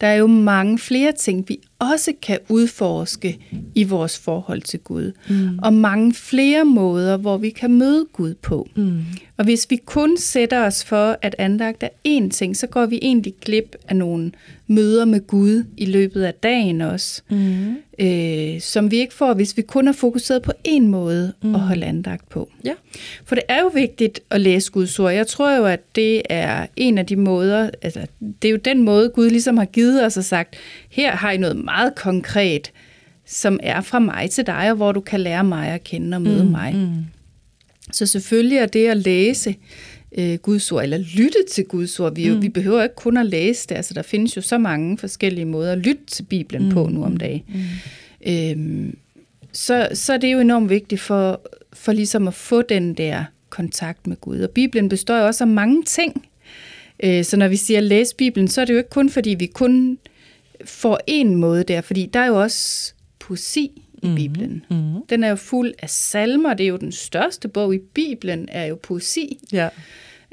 Der 0.00 0.06
er 0.06 0.14
jo 0.14 0.26
mange 0.26 0.78
flere 0.78 1.12
ting, 1.12 1.48
vi 1.48 1.60
også 1.92 2.12
kan 2.22 2.38
udforske 2.48 3.38
i 3.74 3.84
vores 3.84 4.18
forhold 4.18 4.62
til 4.62 4.80
Gud. 4.80 5.12
Mm. 5.28 5.58
Og 5.62 5.72
mange 5.72 6.14
flere 6.14 6.64
måder, 6.64 7.16
hvor 7.16 7.36
vi 7.36 7.50
kan 7.50 7.72
møde 7.72 8.06
Gud 8.12 8.34
på. 8.34 8.68
Mm. 8.76 9.00
Og 9.36 9.44
hvis 9.44 9.66
vi 9.70 9.76
kun 9.76 10.16
sætter 10.18 10.66
os 10.66 10.84
for, 10.84 11.18
at 11.22 11.34
andagt 11.38 11.82
er 11.82 11.88
én 12.08 12.30
ting, 12.30 12.56
så 12.56 12.66
går 12.66 12.86
vi 12.86 12.98
egentlig 13.02 13.34
glip 13.40 13.76
af 13.88 13.96
nogle 13.96 14.32
møder 14.66 15.04
med 15.04 15.26
Gud 15.26 15.64
i 15.76 15.84
løbet 15.84 16.22
af 16.22 16.34
dagen 16.34 16.80
også, 16.80 17.22
mm. 17.30 17.76
øh, 17.98 18.60
som 18.60 18.90
vi 18.90 18.96
ikke 18.96 19.14
får, 19.14 19.34
hvis 19.34 19.56
vi 19.56 19.62
kun 19.62 19.88
er 19.88 19.92
fokuseret 19.92 20.42
på 20.42 20.52
én 20.68 20.82
måde 20.82 21.32
mm. 21.42 21.54
at 21.54 21.60
holde 21.60 21.86
andagt 21.86 22.28
på. 22.28 22.50
Ja. 22.64 22.72
For 23.24 23.34
det 23.34 23.44
er 23.48 23.60
jo 23.60 23.70
vigtigt 23.74 24.20
at 24.30 24.40
læse 24.40 24.72
Guds 24.72 24.98
ord. 24.98 25.12
Jeg 25.12 25.26
tror 25.26 25.56
jo, 25.56 25.64
at 25.64 25.80
det 25.96 26.22
er 26.30 26.66
en 26.76 26.98
af 26.98 27.06
de 27.06 27.16
måder, 27.16 27.70
altså 27.82 28.06
det 28.42 28.48
er 28.48 28.52
jo 28.52 28.58
den 28.64 28.82
måde, 28.82 29.08
Gud 29.08 29.30
ligesom 29.30 29.56
har 29.56 29.64
givet 29.64 30.04
os 30.04 30.16
og 30.16 30.24
sagt, 30.24 30.56
her 30.90 31.16
har 31.16 31.30
I 31.30 31.36
noget 31.36 31.56
meget 31.56 31.73
konkret, 31.96 32.72
som 33.26 33.60
er 33.62 33.80
fra 33.80 33.98
mig 33.98 34.30
til 34.30 34.46
dig, 34.46 34.70
og 34.70 34.76
hvor 34.76 34.92
du 34.92 35.00
kan 35.00 35.20
lære 35.20 35.44
mig 35.44 35.68
at 35.68 35.84
kende 35.84 36.16
og 36.16 36.22
møde 36.22 36.44
mm, 36.44 36.50
mig. 36.50 36.74
Mm. 36.74 37.04
Så 37.92 38.06
selvfølgelig 38.06 38.58
er 38.58 38.66
det 38.66 38.86
at 38.86 38.96
læse 38.96 39.56
øh, 40.18 40.38
Guds 40.38 40.72
ord, 40.72 40.82
eller 40.82 40.98
lytte 40.98 41.38
til 41.52 41.64
Guds 41.64 42.00
ord. 42.00 42.14
Vi, 42.14 42.30
mm. 42.30 42.42
vi 42.42 42.48
behøver 42.48 42.82
ikke 42.82 42.94
kun 42.94 43.16
at 43.16 43.26
læse 43.26 43.68
det. 43.68 43.74
Altså, 43.74 43.94
der 43.94 44.02
findes 44.02 44.36
jo 44.36 44.42
så 44.42 44.58
mange 44.58 44.98
forskellige 44.98 45.44
måder 45.44 45.72
at 45.72 45.78
lytte 45.78 46.06
til 46.06 46.22
Bibelen 46.22 46.64
mm. 46.64 46.70
på 46.70 46.88
nu 46.88 47.04
om 47.04 47.16
dagen. 47.16 47.42
Mm. 47.48 48.32
Øhm, 48.32 48.96
så, 49.52 49.88
så 49.92 50.12
er 50.12 50.16
det 50.16 50.32
jo 50.32 50.40
enormt 50.40 50.70
vigtigt 50.70 51.00
for, 51.00 51.40
for 51.72 51.92
ligesom 51.92 52.28
at 52.28 52.34
få 52.34 52.62
den 52.62 52.94
der 52.94 53.24
kontakt 53.50 54.06
med 54.06 54.16
Gud. 54.16 54.40
Og 54.40 54.50
Bibelen 54.50 54.88
består 54.88 55.16
jo 55.16 55.26
også 55.26 55.44
af 55.44 55.48
mange 55.48 55.82
ting. 55.82 56.26
Øh, 57.02 57.24
så 57.24 57.36
når 57.36 57.48
vi 57.48 57.56
siger 57.56 57.80
læse 57.80 58.16
Bibelen, 58.16 58.48
så 58.48 58.60
er 58.60 58.64
det 58.64 58.72
jo 58.72 58.78
ikke 58.78 58.90
kun 58.90 59.10
fordi 59.10 59.30
vi 59.30 59.46
kun 59.46 59.98
får 60.64 61.00
en 61.06 61.34
måde 61.36 61.64
der, 61.64 61.80
fordi 61.80 62.06
der 62.06 62.20
er 62.20 62.26
jo 62.26 62.40
også 62.42 62.94
poesi 63.18 63.82
i 64.02 64.06
Mhm, 64.06 64.14
Bibelen. 64.16 64.64
mhm. 64.70 65.06
Den 65.08 65.24
er 65.24 65.28
jo 65.28 65.36
fuld 65.36 65.72
af 65.82 65.90
salmer. 65.90 66.54
Det 66.54 66.64
er 66.64 66.68
jo 66.68 66.76
den 66.76 66.92
største 66.92 67.48
bog 67.48 67.74
i 67.74 67.78
Bibelen, 67.78 68.48
er 68.52 68.64
jo 68.64 68.78
poesi. 68.82 69.38
Ja. 69.52 69.68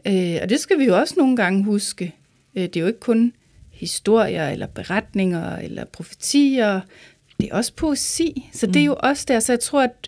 Øh, 0.06 0.40
og 0.42 0.50
det 0.50 0.60
skal 0.60 0.80
vi 0.80 0.86
jo 0.86 0.98
også 1.00 1.14
nogle 1.18 1.36
gange 1.36 1.64
huske. 1.64 2.16
Øh, 2.56 2.64
det 2.64 2.76
er 2.78 2.82
jo 2.82 2.88
ikke 2.88 3.00
kun 3.00 3.34
historier, 3.72 4.50
eller 4.50 4.68
beretninger, 4.68 5.56
eller 5.58 5.86
profetier. 5.86 6.82
Det 7.42 7.50
er 7.52 7.56
også 7.56 7.74
poesi. 7.74 8.50
Så 8.54 8.68
det 8.68 8.76
er 8.82 8.86
jo 8.86 8.96
også 9.04 9.26
der. 9.28 9.40
Så 9.40 9.52
jeg 9.52 9.60
tror, 9.60 9.82
at 9.84 10.08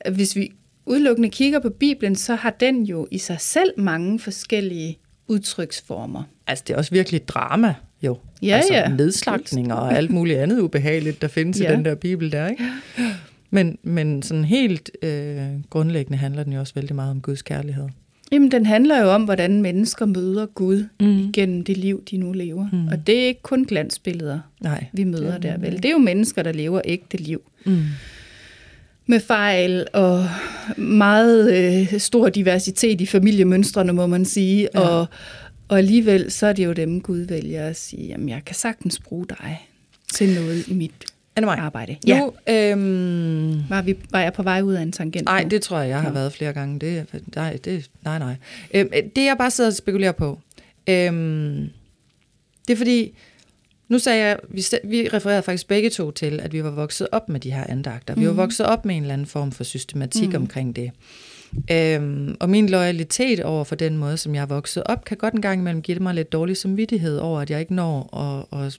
at 0.00 0.12
hvis 0.12 0.36
vi 0.36 0.52
udelukkende 0.86 1.30
kigger 1.30 1.60
på 1.60 1.70
Bibelen, 1.70 2.16
så 2.16 2.34
har 2.34 2.50
den 2.50 2.82
jo 2.82 3.08
i 3.10 3.18
sig 3.18 3.40
selv 3.40 3.70
mange 3.76 4.18
forskellige 4.18 4.98
udtryksformer. 5.28 6.22
Altså, 6.46 6.64
det 6.66 6.74
er 6.74 6.78
også 6.78 6.90
virkelig 6.90 7.28
drama, 7.28 7.74
jo. 8.02 8.18
Ja, 8.42 8.56
altså, 8.56 8.74
ja. 8.74 8.88
nedslagtninger 8.88 9.74
og 9.74 9.96
alt 9.96 10.10
muligt 10.10 10.38
andet 10.38 10.60
ubehageligt, 10.60 11.22
der 11.22 11.28
findes 11.28 11.60
ja. 11.60 11.72
I 11.72 11.76
den 11.76 11.84
der 11.84 11.94
bibel 11.94 12.32
der, 12.32 12.48
ikke? 12.48 12.64
Men, 13.50 13.78
men 13.82 14.22
sådan 14.22 14.44
helt 14.44 14.90
øh, 15.02 15.38
grundlæggende 15.70 16.18
handler 16.18 16.42
den 16.44 16.52
jo 16.52 16.60
også 16.60 16.74
vældig 16.74 16.94
meget 16.96 17.10
om 17.10 17.20
Guds 17.20 17.42
kærlighed. 17.42 17.84
Jamen, 18.32 18.50
den 18.50 18.66
handler 18.66 19.02
jo 19.02 19.10
om, 19.10 19.24
hvordan 19.24 19.62
mennesker 19.62 20.06
møder 20.06 20.46
Gud 20.46 20.84
Mm. 21.00 21.32
gennem 21.32 21.64
det 21.64 21.76
liv, 21.76 22.02
de 22.10 22.16
nu 22.16 22.32
lever. 22.32 22.68
Mm. 22.72 22.86
Og 22.88 23.06
det 23.06 23.22
er 23.22 23.26
ikke 23.26 23.42
kun 23.42 23.64
glansbilleder, 23.64 24.40
Nej. 24.60 24.84
vi 24.92 25.04
møder 25.04 25.24
Det 25.26 25.34
er 25.34 25.38
der, 25.38 25.52
det 25.52 25.62
vel? 25.62 25.76
Det 25.76 25.84
er 25.84 25.90
jo 25.92 25.98
mennesker, 25.98 26.42
der 26.42 26.52
lever 26.52 26.80
ægte 26.84 27.16
liv. 27.16 27.42
Mm. 27.66 27.82
Med 29.06 29.20
fejl 29.20 29.86
og 29.92 30.26
meget 30.76 31.52
øh, 31.92 31.98
stor 32.00 32.28
diversitet 32.28 33.00
i 33.00 33.06
familiemønstrene, 33.06 33.92
må 33.92 34.06
man 34.06 34.24
sige. 34.24 34.68
Ja. 34.74 34.80
Og, 34.80 35.06
og 35.72 35.78
alligevel, 35.78 36.30
så 36.30 36.46
er 36.46 36.52
det 36.52 36.64
jo 36.64 36.72
dem, 36.72 37.00
Gud 37.00 37.18
vælger 37.18 37.66
at 37.66 37.76
sige, 37.76 38.06
jamen, 38.06 38.28
jeg 38.28 38.42
kan 38.46 38.54
sagtens 38.54 38.98
bruge 38.98 39.26
dig 39.28 39.66
til 40.14 40.34
noget 40.34 40.68
i 40.68 40.74
mit 40.74 40.92
Anne-Maj, 41.40 41.58
arbejde. 41.58 41.96
nu, 42.08 42.32
øhm, 42.48 43.62
Var, 43.68 43.82
vi, 43.82 43.96
var 44.10 44.20
jeg 44.20 44.32
på 44.32 44.42
vej 44.42 44.60
ud 44.62 44.74
af 44.74 44.82
en 44.82 44.92
tangent? 44.92 45.24
Nej, 45.24 45.44
det 45.50 45.62
tror 45.62 45.78
jeg, 45.78 45.88
jeg 45.88 46.00
har 46.00 46.08
Nå. 46.08 46.14
været 46.14 46.32
flere 46.32 46.52
gange. 46.52 46.78
Det, 46.80 47.06
nej, 47.34 47.58
det, 47.64 47.90
nej, 48.04 48.18
nej. 48.18 48.34
Øhm, 48.74 48.88
det 49.16 49.24
jeg 49.24 49.36
bare 49.38 49.50
sidder 49.50 49.70
og 49.70 49.76
spekulerer 49.76 50.12
på, 50.12 50.38
øhm, 50.86 51.68
det 52.68 52.72
er 52.72 52.76
fordi, 52.76 53.12
nu 53.88 53.98
sagde 53.98 54.24
jeg, 54.24 54.38
vi, 54.48 54.62
vi 54.84 55.08
refererede 55.08 55.42
faktisk 55.42 55.68
begge 55.68 55.90
to 55.90 56.10
til, 56.10 56.40
at 56.40 56.52
vi 56.52 56.64
var 56.64 56.70
vokset 56.70 57.08
op 57.12 57.28
med 57.28 57.40
de 57.40 57.50
her 57.52 57.64
andagter. 57.68 58.14
Vi 58.14 58.24
var 58.26 58.32
Mhm. 58.32 58.36
vokset 58.36 58.66
op 58.66 58.84
med 58.84 58.96
en 58.96 59.02
eller 59.02 59.14
anden 59.14 59.26
form 59.26 59.52
for 59.52 59.64
systematik 59.64 60.28
Mhm. 60.28 60.36
omkring 60.36 60.76
det. 60.76 60.90
Øhm, 61.70 62.36
og 62.40 62.50
min 62.50 62.68
loyalitet 62.68 63.40
over 63.40 63.64
for 63.64 63.74
den 63.74 63.96
måde, 63.96 64.16
som 64.16 64.34
jeg 64.34 64.42
er 64.42 64.46
vokset 64.46 64.82
op, 64.86 65.04
kan 65.04 65.16
godt 65.16 65.34
en 65.34 65.42
gang 65.42 65.60
imellem 65.60 65.82
give 65.82 65.98
mig 65.98 66.14
lidt 66.14 66.32
dårlig 66.32 66.56
samvittighed 66.56 67.18
over, 67.18 67.40
at 67.40 67.50
jeg 67.50 67.60
ikke 67.60 67.74
når 67.74 68.16
at, 68.16 68.64
at 68.66 68.78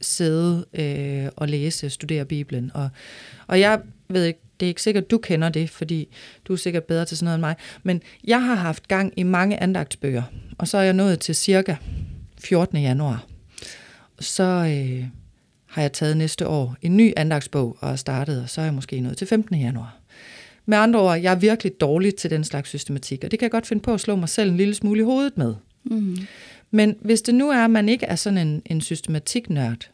sidde 0.00 0.64
øh, 0.74 1.28
og 1.36 1.48
læse, 1.48 1.90
studere 1.90 2.24
Bibelen. 2.24 2.70
Og, 2.74 2.88
og 3.46 3.60
jeg 3.60 3.80
ved 4.08 4.24
ikke, 4.24 4.40
det 4.60 4.66
er 4.66 4.68
ikke 4.68 4.82
sikkert, 4.82 5.10
du 5.10 5.18
kender 5.18 5.48
det, 5.48 5.70
fordi 5.70 6.08
du 6.44 6.52
er 6.52 6.56
sikkert 6.56 6.84
bedre 6.84 7.04
til 7.04 7.16
sådan 7.16 7.24
noget 7.24 7.34
end 7.34 7.40
mig. 7.40 7.56
Men 7.82 8.02
jeg 8.24 8.42
har 8.42 8.54
haft 8.54 8.88
gang 8.88 9.12
i 9.16 9.22
mange 9.22 9.62
andagtsbøger, 9.62 10.22
og 10.58 10.68
så 10.68 10.78
er 10.78 10.82
jeg 10.82 10.92
nået 10.92 11.20
til 11.20 11.34
cirka 11.34 11.76
14. 12.38 12.78
januar. 12.78 13.26
Så 14.20 14.42
øh, 14.42 15.04
har 15.66 15.82
jeg 15.82 15.92
taget 15.92 16.16
næste 16.16 16.48
år 16.48 16.76
en 16.82 16.96
ny 16.96 17.12
andagsbog 17.16 17.76
og 17.80 17.98
startet, 17.98 18.42
og 18.42 18.50
så 18.50 18.60
er 18.60 18.64
jeg 18.64 18.74
måske 18.74 19.00
nået 19.00 19.16
til 19.16 19.26
15. 19.26 19.56
januar. 19.56 20.03
Med 20.66 20.78
andre 20.78 21.00
ord, 21.00 21.18
jeg 21.18 21.32
er 21.32 21.38
virkelig 21.38 21.80
dårlig 21.80 22.14
til 22.14 22.30
den 22.30 22.44
slags 22.44 22.68
systematik, 22.68 23.24
og 23.24 23.30
det 23.30 23.38
kan 23.38 23.44
jeg 23.44 23.50
godt 23.50 23.66
finde 23.66 23.82
på 23.82 23.94
at 23.94 24.00
slå 24.00 24.16
mig 24.16 24.28
selv 24.28 24.50
en 24.50 24.56
lille 24.56 24.74
smule 24.74 25.00
i 25.00 25.04
hovedet 25.04 25.38
med. 25.38 25.54
Mm. 25.84 26.16
Men 26.70 26.96
hvis 27.00 27.22
det 27.22 27.34
nu 27.34 27.50
er, 27.50 27.64
at 27.64 27.70
man 27.70 27.88
ikke 27.88 28.06
er 28.06 28.16
sådan 28.16 28.38
en, 28.38 28.62
en 28.66 28.80
systematiknørd, 28.80 29.90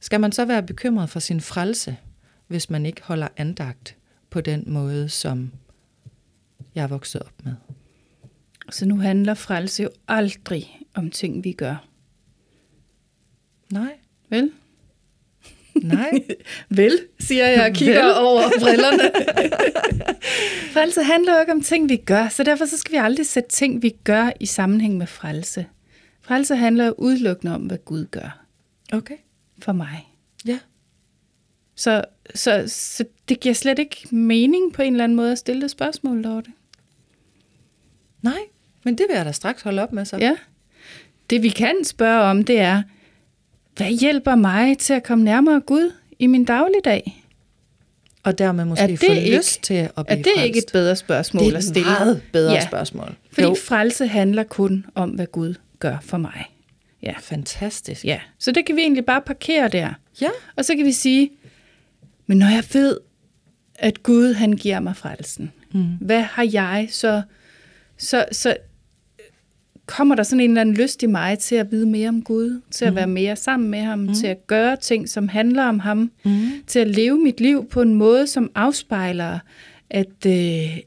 skal 0.00 0.20
man 0.20 0.32
så 0.32 0.44
være 0.44 0.62
bekymret 0.62 1.10
for 1.10 1.20
sin 1.20 1.40
frelse, 1.40 1.96
hvis 2.46 2.70
man 2.70 2.86
ikke 2.86 3.02
holder 3.02 3.28
andagt 3.36 3.96
på 4.30 4.40
den 4.40 4.64
måde, 4.66 5.08
som 5.08 5.52
jeg 6.74 6.82
er 6.82 6.86
vokset 6.86 7.22
op 7.22 7.44
med? 7.44 7.54
Så 8.70 8.86
nu 8.86 8.98
handler 8.98 9.34
frelse 9.34 9.82
jo 9.82 9.90
aldrig 10.08 10.80
om 10.94 11.10
ting, 11.10 11.44
vi 11.44 11.52
gør. 11.52 11.88
Nej. 13.72 13.92
Vel? 14.28 14.50
Nej. 15.74 16.10
Vel, 16.68 16.98
siger 17.20 17.46
jeg 17.46 17.66
og 17.70 17.72
kigger 17.76 18.04
Vel. 18.04 18.14
over 18.16 18.42
brillerne. 18.60 19.02
frelse 20.74 21.02
handler 21.02 21.34
jo 21.34 21.40
ikke 21.40 21.52
om 21.52 21.62
ting, 21.62 21.88
vi 21.88 21.96
gør, 21.96 22.28
så 22.28 22.42
derfor 22.42 22.64
så 22.64 22.78
skal 22.78 22.92
vi 22.92 22.96
aldrig 22.98 23.26
sætte 23.26 23.48
ting, 23.48 23.82
vi 23.82 23.94
gør 24.04 24.30
i 24.40 24.46
sammenhæng 24.46 24.96
med 24.96 25.06
frelse. 25.06 25.66
Frelse 26.22 26.56
handler 26.56 26.86
jo 26.86 26.94
udelukkende 26.98 27.54
om, 27.54 27.62
hvad 27.62 27.78
Gud 27.84 28.04
gør 28.06 28.44
Okay. 28.92 29.16
for 29.62 29.72
mig. 29.72 30.08
Ja. 30.46 30.58
Så, 31.74 32.04
så, 32.34 32.64
så 32.66 33.04
det 33.28 33.40
giver 33.40 33.54
slet 33.54 33.78
ikke 33.78 33.96
mening 34.10 34.72
på 34.72 34.82
en 34.82 34.92
eller 34.92 35.04
anden 35.04 35.16
måde 35.16 35.32
at 35.32 35.38
stille 35.38 35.62
det 35.62 35.70
spørgsmål, 35.70 36.24
Dorte. 36.24 36.50
Nej, 38.22 38.38
men 38.84 38.98
det 38.98 39.06
vil 39.08 39.16
jeg 39.16 39.24
da 39.24 39.32
straks 39.32 39.62
holde 39.62 39.82
op 39.82 39.92
med 39.92 40.04
så. 40.04 40.16
Ja. 40.16 40.36
Det 41.30 41.42
vi 41.42 41.48
kan 41.48 41.84
spørge 41.84 42.20
om, 42.22 42.44
det 42.44 42.58
er, 42.60 42.82
hvad 43.76 43.90
hjælper 44.00 44.34
mig 44.34 44.78
til 44.78 44.92
at 44.94 45.02
komme 45.02 45.24
nærmere 45.24 45.60
Gud 45.60 45.92
i 46.18 46.26
min 46.26 46.44
dagligdag? 46.44 47.18
Og 48.22 48.38
dermed 48.38 48.64
måske 48.64 48.82
Er 48.82 48.86
det 48.86 48.98
få 48.98 49.12
ikke- 49.12 49.36
lyst 49.36 49.62
til 49.62 49.74
at 49.74 49.90
Er 49.96 50.02
blive 50.02 50.16
det 50.18 50.24
frelst. 50.26 50.46
ikke 50.46 50.58
et 50.58 50.70
bedre 50.72 50.96
spørgsmål 50.96 51.44
det 51.44 51.52
er 51.52 51.56
at 51.56 51.62
et 51.62 51.68
stille? 51.68 51.84
meget 51.88 52.22
bedre 52.32 52.52
Ja. 52.52 52.66
spørgsmål. 52.66 53.14
Fordi 53.32 53.42
Jo. 53.46 53.54
frelse 53.54 54.06
handler 54.06 54.42
kun 54.42 54.86
om, 54.94 55.10
hvad 55.10 55.26
Gud 55.26 55.54
gør 55.78 55.96
for 56.02 56.16
mig. 56.18 56.44
Ja. 57.02 57.14
Fantastisk. 57.20 58.04
ja. 58.04 58.20
Så 58.38 58.52
det 58.52 58.66
kan 58.66 58.76
vi 58.76 58.80
egentlig 58.80 59.04
bare 59.04 59.20
parkere 59.22 59.68
der. 59.68 59.90
Ja. 60.20 60.28
Og 60.56 60.64
så 60.64 60.76
kan 60.76 60.84
vi 60.86 60.92
sige, 60.92 61.30
men 62.26 62.38
når 62.38 62.46
jeg 62.46 62.64
ved, 62.72 62.98
at 63.74 64.02
Gud 64.02 64.32
han 64.32 64.52
giver 64.52 64.80
mig 64.80 64.96
frelsen, 64.96 65.52
Mm. 65.74 65.84
hvad 66.00 66.20
har 66.22 66.48
jeg 66.52 66.88
så, 66.90 67.22
så, 67.98 68.24
så 68.32 68.56
kommer 69.86 70.14
der 70.14 70.22
sådan 70.22 70.40
en 70.40 70.50
eller 70.50 70.60
anden 70.60 70.74
lyst 70.74 71.02
i 71.02 71.06
mig 71.06 71.38
til 71.38 71.54
at 71.54 71.70
vide 71.70 71.86
mere 71.86 72.08
om 72.08 72.22
Gud, 72.22 72.60
til 72.70 72.84
at 72.84 72.94
være 72.94 73.06
mere 73.06 73.36
sammen 73.36 73.70
med 73.70 73.80
ham, 73.80 73.98
mm. 73.98 74.14
til 74.14 74.26
at 74.26 74.46
gøre 74.46 74.76
ting, 74.76 75.08
som 75.08 75.28
handler 75.28 75.64
om 75.64 75.78
ham, 75.78 76.10
Mm. 76.24 76.42
til 76.66 76.78
at 76.78 76.88
leve 76.88 77.18
mit 77.18 77.40
liv 77.40 77.68
på 77.68 77.82
en 77.82 77.94
måde, 77.94 78.26
som 78.26 78.50
afspejler, 78.54 79.38
at, 79.90 80.26
øh, 80.26 80.78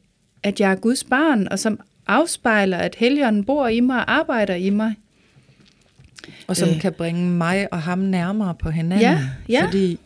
at 0.43 0.59
jeg 0.59 0.71
er 0.71 0.75
Guds 0.75 1.03
barn, 1.03 1.47
og 1.51 1.59
som 1.59 1.79
afspejler, 2.07 2.77
at 2.77 2.95
Helligånden 2.95 3.43
bor 3.43 3.67
i 3.67 3.79
mig 3.79 3.95
og 3.97 4.11
arbejder 4.11 4.55
i 4.55 4.69
mig. 4.69 4.95
Og 6.47 6.57
som 6.57 6.69
øh. 6.69 6.81
kan 6.81 6.93
bringe 6.93 7.31
mig 7.31 7.73
og 7.73 7.81
ham 7.81 7.99
nærmere 7.99 8.55
på 8.55 8.69
hinanden. 8.69 9.01
Ja, 9.07 9.19
ja. 9.49 9.65
Fordi 9.65 9.99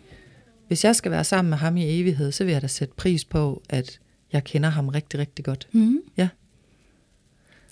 hvis 0.68 0.86
jeg 0.86 0.96
skal 0.96 1.12
være 1.12 1.24
sammen 1.24 1.50
med 1.50 1.58
ham 1.58 1.78
i 1.78 2.00
evighed, 2.00 2.32
så 2.32 2.44
vil 2.44 2.52
jeg 2.52 2.62
da 2.62 2.68
sætte 2.68 2.94
pris 2.98 3.26
på, 3.26 3.62
at 3.70 4.00
jeg 4.34 4.44
kender 4.44 4.70
ham 4.70 4.88
rigtig, 4.88 5.20
rigtig 5.20 5.46
godt. 5.46 5.68
Mm. 5.72 6.00
Ja. 6.18 6.28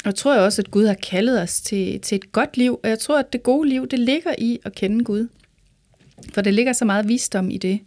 Og 0.07 0.11
jeg 0.11 0.15
tror 0.15 0.33
jeg 0.33 0.41
også, 0.43 0.61
at 0.61 0.71
Gud 0.71 0.85
har 0.85 0.93
kaldet 0.93 1.41
os 1.41 1.61
til, 1.61 1.99
til 2.01 2.15
et 2.15 2.31
godt 2.31 2.57
liv, 2.57 2.79
og 2.83 2.89
jeg 2.89 2.99
tror, 2.99 3.19
at 3.19 3.33
det 3.33 3.43
gode 3.43 3.69
liv, 3.69 3.87
det 3.87 3.99
ligger 3.99 4.35
i 4.37 4.59
at 4.65 4.75
kende 4.75 5.03
Gud. 5.03 5.27
For 6.33 6.41
der 6.41 6.51
ligger 6.51 6.73
så 6.73 6.85
meget 6.85 7.07
visdom 7.07 7.49
i 7.49 7.57
det. 7.57 7.79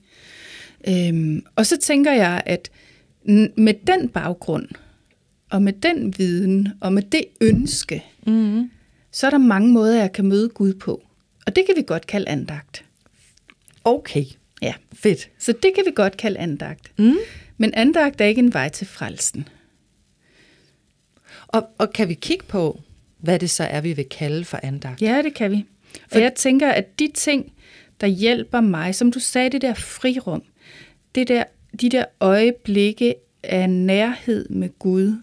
Øhm, 0.88 1.44
og 1.56 1.66
så 1.66 1.76
tænker 1.78 2.12
jeg, 2.12 2.42
at 2.46 2.70
med 3.56 3.74
den 3.86 4.08
baggrund, 4.08 4.66
og 5.50 5.62
med 5.62 5.72
den 5.72 6.14
viden, 6.18 6.68
og 6.80 6.92
med 6.92 7.02
det 7.02 7.24
ønske, 7.40 8.04
Mm. 8.26 8.70
så 9.12 9.26
er 9.26 9.30
der 9.30 9.38
mange 9.38 9.72
måder, 9.72 10.00
jeg 10.00 10.12
kan 10.12 10.24
møde 10.26 10.48
Gud 10.48 10.74
på. 10.74 11.02
Og 11.46 11.56
det 11.56 11.66
kan 11.66 11.74
vi 11.76 11.82
godt 11.86 12.06
kalde 12.06 12.28
andagt. 12.28 12.84
Okay, 13.84 14.24
Ja, 14.62 14.74
fedt. 14.92 15.28
så 15.38 15.52
det 15.52 15.74
kan 15.74 15.84
vi 15.86 15.90
godt 15.94 16.16
kalde 16.16 16.38
andagt. 16.38 16.92
Mm. 16.98 17.16
Men 17.58 17.74
andagt 17.74 18.20
er 18.20 18.24
ikke 18.24 18.38
en 18.38 18.52
vej 18.54 18.68
til 18.68 18.86
frelsen. 18.86 19.48
Og, 21.52 21.69
og 21.78 21.92
kan 21.92 22.09
vi 22.09 22.14
kigge 22.14 22.45
på, 22.45 22.80
hvad 23.19 23.38
det 23.38 23.50
så 23.50 23.64
er, 23.64 23.80
vi 23.80 23.92
vil 23.92 24.09
kalde 24.09 24.45
for 24.45 24.61
andagt? 24.62 25.02
Ja, 25.02 25.23
det 25.23 25.35
kan 25.35 25.50
vi. 25.50 25.64
For- 26.12 26.19
jeg 26.19 26.35
tænker, 26.35 26.71
at 26.71 26.99
de 26.99 27.09
ting, 27.14 27.52
der 28.00 28.07
hjælper 28.07 28.61
mig, 28.61 28.95
som 28.95 29.12
du 29.12 29.19
sagde, 29.19 29.50
det 29.50 29.62
der 29.62 29.75
frirum, 29.75 30.42
det 31.14 31.28
der, 31.28 31.45
de 31.80 31.88
der 31.88 32.04
øjeblikke 32.21 33.14
af 33.42 33.71
nærhed 33.71 34.49
med 34.49 34.78
Gud, 34.78 35.16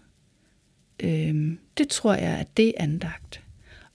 øhm, 1.00 1.58
det 1.78 1.88
tror 1.88 2.14
jeg, 2.14 2.38
at 2.40 2.58
det 2.58 2.68
er 2.68 2.84
andagt. 2.84 3.42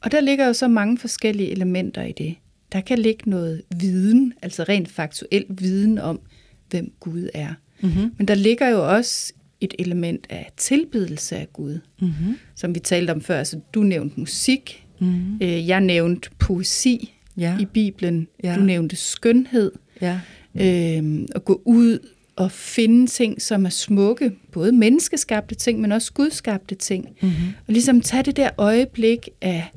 Og 0.01 0.13
der 0.13 0.21
ligger 0.21 0.47
jo 0.47 0.53
så 0.53 0.69
mange 0.69 0.99
forskellige 0.99 1.51
elementer 1.51 2.03
i 2.03 2.13
det. 2.13 2.35
Der 2.73 2.81
kan 2.81 2.99
ligge 2.99 3.31
noget 3.31 3.63
viden, 3.81 4.35
altså 4.43 4.65
rent 4.65 4.89
faktuel 4.91 5.45
viden 5.49 5.99
om, 5.99 6.21
hvem 6.71 6.93
Gud 7.01 7.29
er. 7.35 7.55
Mm-hmm. 7.81 8.15
Men 8.19 8.29
der 8.29 8.35
ligger 8.35 8.69
jo 8.69 8.95
også 8.95 9.33
et 9.65 9.75
element 9.79 10.27
af 10.31 10.51
tilbedelse 10.57 11.37
af 11.37 11.53
Gud, 11.53 11.79
Mm-hmm. 12.01 12.39
som 12.55 12.75
vi 12.75 12.81
talte 12.81 13.11
om 13.11 13.21
før. 13.21 13.39
Altså, 13.39 13.61
du 13.75 13.83
nævnte 13.83 14.21
musik, 14.21 14.79
Mm-hmm. 15.01 15.39
Øh, 15.43 15.69
Jeg 15.69 15.81
nævnte 15.81 16.31
poesi 16.39 17.15
Ja. 17.37 17.59
i 17.61 17.65
Bibelen. 17.65 18.29
Ja. 18.45 18.55
Du 18.57 18.61
nævnte 18.61 18.97
skønhed. 18.97 19.73
ja. 20.01 20.21
Øh, 20.55 21.21
at 21.35 21.45
gå 21.45 21.63
ud 21.65 21.99
og 22.37 22.53
finde 22.53 23.07
ting, 23.07 23.43
som 23.43 23.65
er 23.67 23.71
smukke. 23.71 24.33
Både 24.53 24.73
menneskeskabte 24.73 25.55
ting, 25.55 25.81
men 25.81 25.93
også 25.93 26.13
gudskabte 26.13 26.75
ting. 26.75 27.09
Mm-hmm. 27.23 27.35
Og 27.67 27.73
ligesom 27.73 28.01
tage 28.01 28.23
det 28.23 28.37
der 28.37 28.51
øjeblik 28.59 29.29
af 29.41 29.71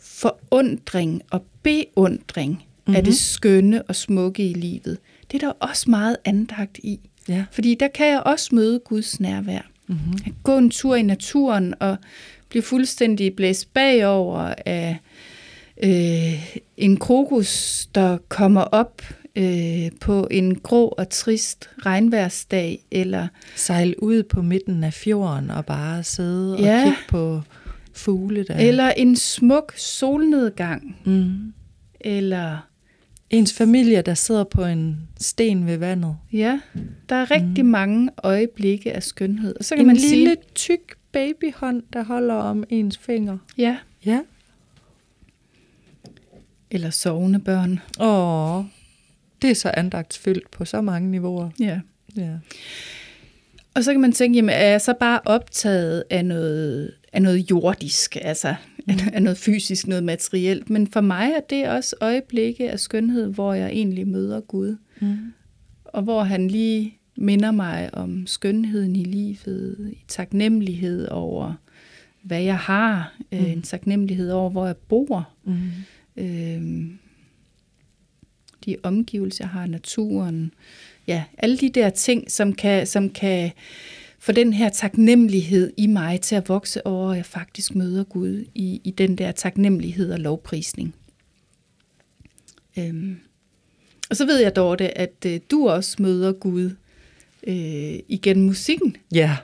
forundring 0.00 1.22
og 1.30 1.42
beundring 1.62 2.50
mm-hmm. 2.52 2.94
af 2.96 3.04
det 3.04 3.14
skønne 3.14 3.82
og 3.82 3.96
smukke 3.96 4.50
i 4.50 4.52
livet. 4.52 4.98
Det 5.32 5.42
er 5.42 5.46
der 5.46 5.52
også 5.60 5.90
meget 5.90 6.16
andagt 6.24 6.78
i. 6.78 7.00
Ja. 7.28 7.44
Fordi 7.50 7.74
der 7.80 7.88
kan 7.88 8.06
jeg 8.06 8.22
også 8.26 8.54
møde 8.54 8.78
Guds 8.84 9.20
nærvær. 9.20 9.60
Mm-hmm. 9.86 10.18
At 10.26 10.32
gå 10.42 10.58
en 10.58 10.70
tur 10.70 10.94
i 10.96 11.02
naturen 11.02 11.74
og 11.80 11.96
blive 12.48 12.62
fuldstændig 12.62 13.36
blæst 13.36 13.74
bagover 13.74 14.54
af 14.66 14.96
øh, 15.82 16.50
en 16.76 16.96
krokus, 16.96 17.86
der 17.94 18.18
kommer 18.28 18.60
op 18.60 19.02
øh, 19.36 19.90
på 20.00 20.28
en 20.30 20.58
grå 20.58 20.88
og 20.88 21.08
trist 21.08 21.70
regnværsdag, 21.86 22.84
eller 22.90 23.28
Sejl 23.56 23.94
ud 23.98 24.22
på 24.22 24.42
midten 24.42 24.84
af 24.84 24.92
fjorden 24.94 25.50
og 25.50 25.66
bare 25.66 26.02
sidde 26.02 26.54
og 26.56 26.60
Ja. 26.60 26.82
kigge 26.84 26.98
på 27.08 27.42
fugle 27.94 28.44
der. 28.48 28.56
eller 28.56 28.90
en 28.90 29.16
smuk 29.16 29.72
solnedgang, 29.76 30.96
mm. 31.04 31.52
eller 32.00 32.67
Ens 33.30 33.52
familie, 33.52 34.02
der 34.02 34.14
sidder 34.14 34.44
på 34.44 34.64
en 34.64 35.08
sten 35.20 35.66
ved 35.66 35.76
vandet. 35.76 36.16
ja, 36.32 36.60
der 37.08 37.16
er 37.16 37.30
rigtig 37.30 37.64
Mm. 37.64 37.70
mange 37.70 38.10
øjeblikke 38.22 38.92
af 38.92 39.02
skønhed. 39.02 39.54
Og 39.58 39.64
så 39.64 39.74
kan 39.74 39.80
En 39.82 39.86
man 39.86 39.96
lille, 39.96 40.26
sige, 40.30 40.36
tyk 40.54 40.96
babyhånd, 41.12 41.82
der 41.92 42.04
holder 42.04 42.34
om 42.34 42.64
ens 42.68 42.98
finger. 42.98 43.38
ja, 43.58 43.76
Ja. 44.06 44.20
eller 46.70 46.90
sovende 46.90 47.38
børn. 47.38 47.80
Åh, 48.00 48.64
det 49.42 49.50
er 49.50 49.54
så 49.54 49.70
andagtsfyldt 49.76 50.50
på 50.50 50.64
så 50.64 50.80
mange 50.80 51.10
niveauer. 51.10 51.50
Ja. 51.60 51.80
Ja. 52.16 52.30
Og 53.74 53.84
så 53.84 53.92
kan 53.92 54.00
man 54.00 54.12
tænke, 54.12 54.36
jamen, 54.36 54.50
er 54.50 54.66
jeg 54.68 54.80
så 54.80 54.94
bare 55.00 55.20
optaget 55.24 56.04
af 56.10 56.24
noget, 56.24 56.92
af 57.12 57.22
noget 57.22 57.50
jordisk, 57.50 58.16
altså 58.22 58.54
mm. 58.86 58.94
af 59.12 59.22
noget 59.22 59.38
fysisk, 59.38 59.86
noget 59.86 60.04
materielt. 60.04 60.70
Men 60.70 60.86
for 60.86 61.00
mig 61.00 61.30
er 61.36 61.40
det 61.40 61.68
også 61.68 61.96
øjeblikke 62.00 62.70
af 62.70 62.80
skønhed, 62.80 63.26
hvor 63.26 63.54
jeg 63.54 63.70
egentlig 63.70 64.08
møder 64.08 64.40
Gud. 64.40 64.76
Mm. 65.00 65.16
Og 65.84 66.02
hvor 66.02 66.22
han 66.22 66.48
lige 66.48 66.98
minder 67.16 67.50
mig 67.50 67.94
om 67.94 68.26
skønheden 68.26 68.96
i 68.96 69.04
livet, 69.04 69.90
i 69.92 70.04
taknemmelighed 70.08 71.08
over, 71.08 71.54
hvad 72.22 72.42
jeg 72.42 72.58
har, 72.58 73.16
mm. 73.32 73.38
en 73.38 73.62
taknemmelighed 73.62 74.30
over, 74.30 74.50
hvor 74.50 74.66
jeg 74.66 74.76
bor, 74.76 75.28
Mm. 75.44 75.58
øh, 76.16 76.90
de 78.66 78.76
omgivelser, 78.82 79.44
jeg 79.44 79.50
har, 79.50 79.66
naturen. 79.66 80.52
Ja, 81.06 81.24
alle 81.38 81.58
de 81.58 81.70
der 81.70 81.90
ting, 81.90 82.30
som 82.30 82.52
kan, 82.52 82.86
som 82.86 83.10
kan 83.10 83.50
for 84.18 84.32
den 84.32 84.52
her 84.52 84.68
taknemmelighed 84.68 85.72
i 85.76 85.86
mig 85.86 86.20
til 86.20 86.34
at 86.34 86.48
vokse 86.48 86.86
over, 86.86 87.10
at 87.10 87.16
jeg 87.16 87.26
faktisk 87.26 87.74
møder 87.74 88.04
Gud 88.04 88.44
i, 88.54 88.80
i 88.84 88.90
den 88.90 89.18
der 89.18 89.32
taknemmelighed 89.32 90.12
og 90.12 90.18
lovprisning. 90.18 90.94
Øhm. 92.78 93.20
Og 94.10 94.16
så 94.16 94.26
ved 94.26 94.40
jeg, 94.40 94.56
Dorte, 94.56 94.98
at 94.98 95.14
øh, 95.26 95.40
du 95.50 95.68
også 95.68 95.96
møder 96.02 96.32
Gud 96.32 96.70
øh, 97.46 97.98
igennem 98.08 98.44
musikken. 98.44 98.96
Ja. 99.12 99.36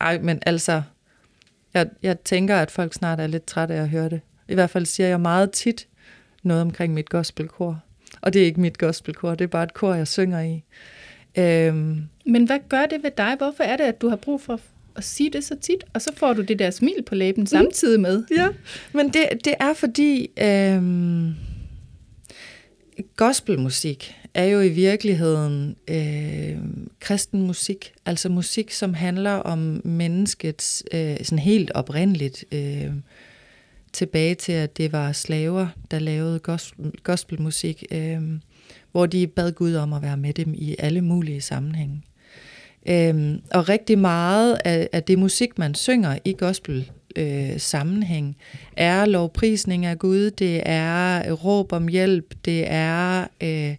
Ej, 0.00 0.18
men 0.18 0.38
altså, 0.46 0.82
jeg, 1.74 1.90
jeg 2.02 2.20
tænker, 2.20 2.56
at 2.56 2.70
folk 2.70 2.94
snart 2.94 3.20
er 3.20 3.26
lidt 3.26 3.46
trætte 3.46 3.74
af 3.74 3.82
at 3.82 3.88
høre 3.88 4.08
det. 4.08 4.20
I 4.48 4.54
hvert 4.54 4.70
fald 4.70 4.86
siger 4.86 5.08
jeg 5.08 5.20
meget 5.20 5.50
tit 5.50 5.88
noget 6.42 6.62
omkring 6.62 6.94
mit 6.94 7.08
gospelkor. 7.08 7.82
Og 8.20 8.32
det 8.32 8.42
er 8.42 8.46
ikke 8.46 8.60
mit 8.60 8.78
gospelkor, 8.78 9.34
det 9.34 9.44
er 9.44 9.48
bare 9.48 9.64
et 9.64 9.74
kor, 9.74 9.94
jeg 9.94 10.08
synger 10.08 10.40
i. 10.40 10.64
Øhm, 11.38 12.02
Men 12.26 12.44
hvad 12.44 12.58
gør 12.68 12.86
det 12.86 13.02
ved 13.02 13.10
dig? 13.16 13.34
Hvorfor 13.38 13.62
er 13.64 13.76
det, 13.76 13.84
at 13.84 14.00
du 14.00 14.08
har 14.08 14.16
brug 14.16 14.40
for 14.40 14.60
at 14.96 15.04
sige 15.04 15.30
det 15.30 15.44
så 15.44 15.56
tit, 15.60 15.84
og 15.92 16.02
så 16.02 16.10
får 16.16 16.32
du 16.32 16.42
det 16.42 16.58
der 16.58 16.70
smil 16.70 17.02
på 17.06 17.14
læben 17.14 17.46
samtidig 17.46 18.00
med? 18.00 18.24
Ja, 18.36 18.48
men 18.92 19.06
det, 19.06 19.28
det 19.44 19.54
er 19.60 19.74
fordi 19.74 20.30
øhm, 20.42 21.34
gospelmusik 23.16 24.16
er 24.34 24.44
jo 24.44 24.60
i 24.60 24.68
virkeligheden 24.68 25.76
øh, 25.88 26.58
kristen 27.00 27.42
musik, 27.42 27.92
altså 28.06 28.28
musik, 28.28 28.70
som 28.70 28.94
handler 28.94 29.32
om 29.32 29.80
menneskets 29.84 30.84
øh, 30.92 31.16
sådan 31.22 31.38
helt 31.38 31.70
oprindeligt 31.74 32.44
øh, 32.52 32.92
tilbage 33.92 34.34
til, 34.34 34.52
at 34.52 34.76
det 34.76 34.92
var 34.92 35.12
slaver, 35.12 35.68
der 35.90 35.98
lavede 35.98 36.38
gospel, 36.38 36.92
gospelmusik, 37.02 37.84
øh, 37.90 38.20
hvor 38.92 39.06
de 39.06 39.26
bad 39.26 39.52
Gud 39.52 39.74
om 39.74 39.92
at 39.92 40.02
være 40.02 40.16
med 40.16 40.32
dem 40.32 40.54
i 40.54 40.76
alle 40.78 41.00
mulige 41.00 41.40
sammenhænge. 41.40 42.02
Øhm, 42.88 43.42
og 43.50 43.68
rigtig 43.68 43.98
meget 43.98 44.58
af, 44.64 44.88
af 44.92 45.02
det 45.02 45.18
musik, 45.18 45.58
man 45.58 45.74
synger 45.74 46.18
i 46.24 46.32
gospel 46.38 46.90
øh, 47.16 47.58
sammenhæng, 47.60 48.36
er 48.76 49.06
lovprisning 49.06 49.86
af 49.86 49.98
Gud, 49.98 50.30
det 50.30 50.62
er 50.64 51.32
råb 51.32 51.72
om 51.72 51.88
hjælp, 51.88 52.34
det 52.44 52.64
er 52.66 53.26
øh, 53.40 53.76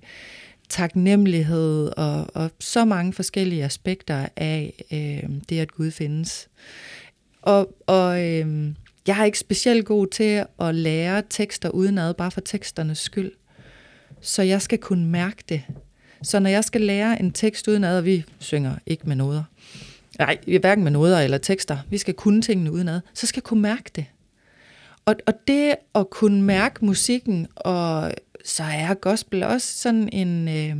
taknemmelighed 0.69 1.91
og, 1.97 2.27
og 2.33 2.51
så 2.59 2.85
mange 2.85 3.13
forskellige 3.13 3.63
aspekter 3.63 4.27
af 4.35 4.83
øh, 4.91 5.29
det, 5.49 5.59
at 5.59 5.71
Gud 5.71 5.91
findes. 5.91 6.49
Og, 7.41 7.75
og 7.87 8.21
øh, 8.21 8.67
jeg 9.07 9.19
er 9.19 9.25
ikke 9.25 9.39
specielt 9.39 9.85
god 9.85 10.07
til 10.07 10.45
at 10.59 10.75
lære 10.75 11.23
tekster 11.29 11.69
udenad, 11.69 12.13
bare 12.13 12.31
for 12.31 12.41
teksternes 12.41 12.97
skyld. 12.97 13.31
Så 14.21 14.41
jeg 14.41 14.61
skal 14.61 14.77
kunne 14.77 15.05
mærke 15.05 15.43
det. 15.49 15.63
Så 16.23 16.39
når 16.39 16.49
jeg 16.49 16.63
skal 16.63 16.81
lære 16.81 17.19
en 17.19 17.31
tekst 17.31 17.67
udenad, 17.67 17.97
og 17.97 18.05
vi 18.05 18.25
synger 18.39 18.75
ikke 18.85 19.03
med 19.07 19.15
noder, 19.15 19.43
nej, 20.19 20.37
hverken 20.59 20.83
med 20.83 20.91
noder 20.91 21.19
eller 21.19 21.37
tekster, 21.37 21.77
vi 21.89 21.97
skal 21.97 22.13
kunne 22.13 22.41
tingene 22.41 22.71
udenad, 22.71 23.01
så 23.13 23.27
skal 23.27 23.39
jeg 23.39 23.43
kunne 23.43 23.61
mærke 23.61 23.91
det. 23.95 24.05
Og, 25.05 25.15
og 25.27 25.33
det 25.47 25.75
at 25.95 26.09
kunne 26.09 26.41
mærke 26.41 26.85
musikken, 26.85 27.47
og 27.55 28.11
så 28.45 28.63
er 28.63 28.93
gospel 28.93 29.43
også 29.43 29.77
sådan 29.77 30.09
en, 30.13 30.47
øh, 30.47 30.77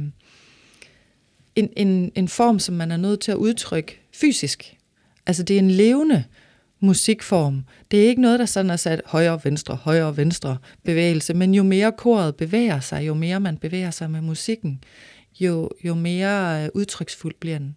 en, 1.56 1.70
en, 1.78 2.12
en 2.16 2.28
form, 2.28 2.60
som 2.60 2.76
man 2.76 2.92
er 2.92 2.98
nødt 2.98 3.20
til 3.20 3.32
at 3.32 3.38
udtrykke 3.38 4.02
fysisk. 4.14 4.78
Altså 5.26 5.44
det 5.44 5.56
er 5.56 5.60
en 5.60 5.72
levende 5.72 6.24
musikform. 6.82 7.64
Det 7.92 8.04
er 8.04 8.08
ikke 8.08 8.22
noget, 8.22 8.40
der 8.40 8.46
sådan 8.46 8.70
er 8.70 8.76
sat 8.76 9.02
højre, 9.06 9.40
venstre, 9.44 9.76
højre, 9.76 10.18
venstre 10.18 10.58
bevægelse, 10.84 11.34
men 11.34 11.54
jo 11.54 11.64
mere 11.64 11.92
koret 11.92 12.36
bevæger 12.36 12.80
sig, 12.80 13.08
jo 13.08 13.14
mere 13.14 13.40
man 13.40 13.58
bevæger 13.58 13.92
sig 13.92 14.12
med 14.12 14.22
musikken, 14.22 14.84
jo, 15.40 15.70
jo 15.84 15.94
mere 15.94 16.64
øh, 16.64 16.70
udtryksfuld 16.74 17.34
bliver 17.40 17.58
den. 17.58 17.76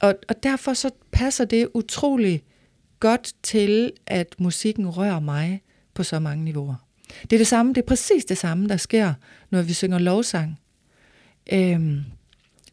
Og, 0.00 0.14
og 0.28 0.42
derfor 0.42 0.72
så 0.72 0.90
passer 1.12 1.44
det 1.44 1.68
utrolig 1.74 2.42
godt 3.00 3.32
til, 3.42 3.92
at 4.06 4.34
musikken 4.38 4.88
rører 4.88 5.20
mig 5.20 5.62
på 5.94 6.02
så 6.02 6.18
mange 6.18 6.44
niveauer. 6.44 6.74
Det 7.22 7.32
er 7.32 7.38
det 7.38 7.46
samme, 7.46 7.72
det 7.72 7.82
er 7.82 7.86
præcis 7.86 8.24
det 8.24 8.38
samme, 8.38 8.68
der 8.68 8.76
sker, 8.76 9.14
når 9.50 9.62
vi 9.62 9.72
synger 9.72 9.98
lovsang. 9.98 10.58
Øhm, 11.52 12.04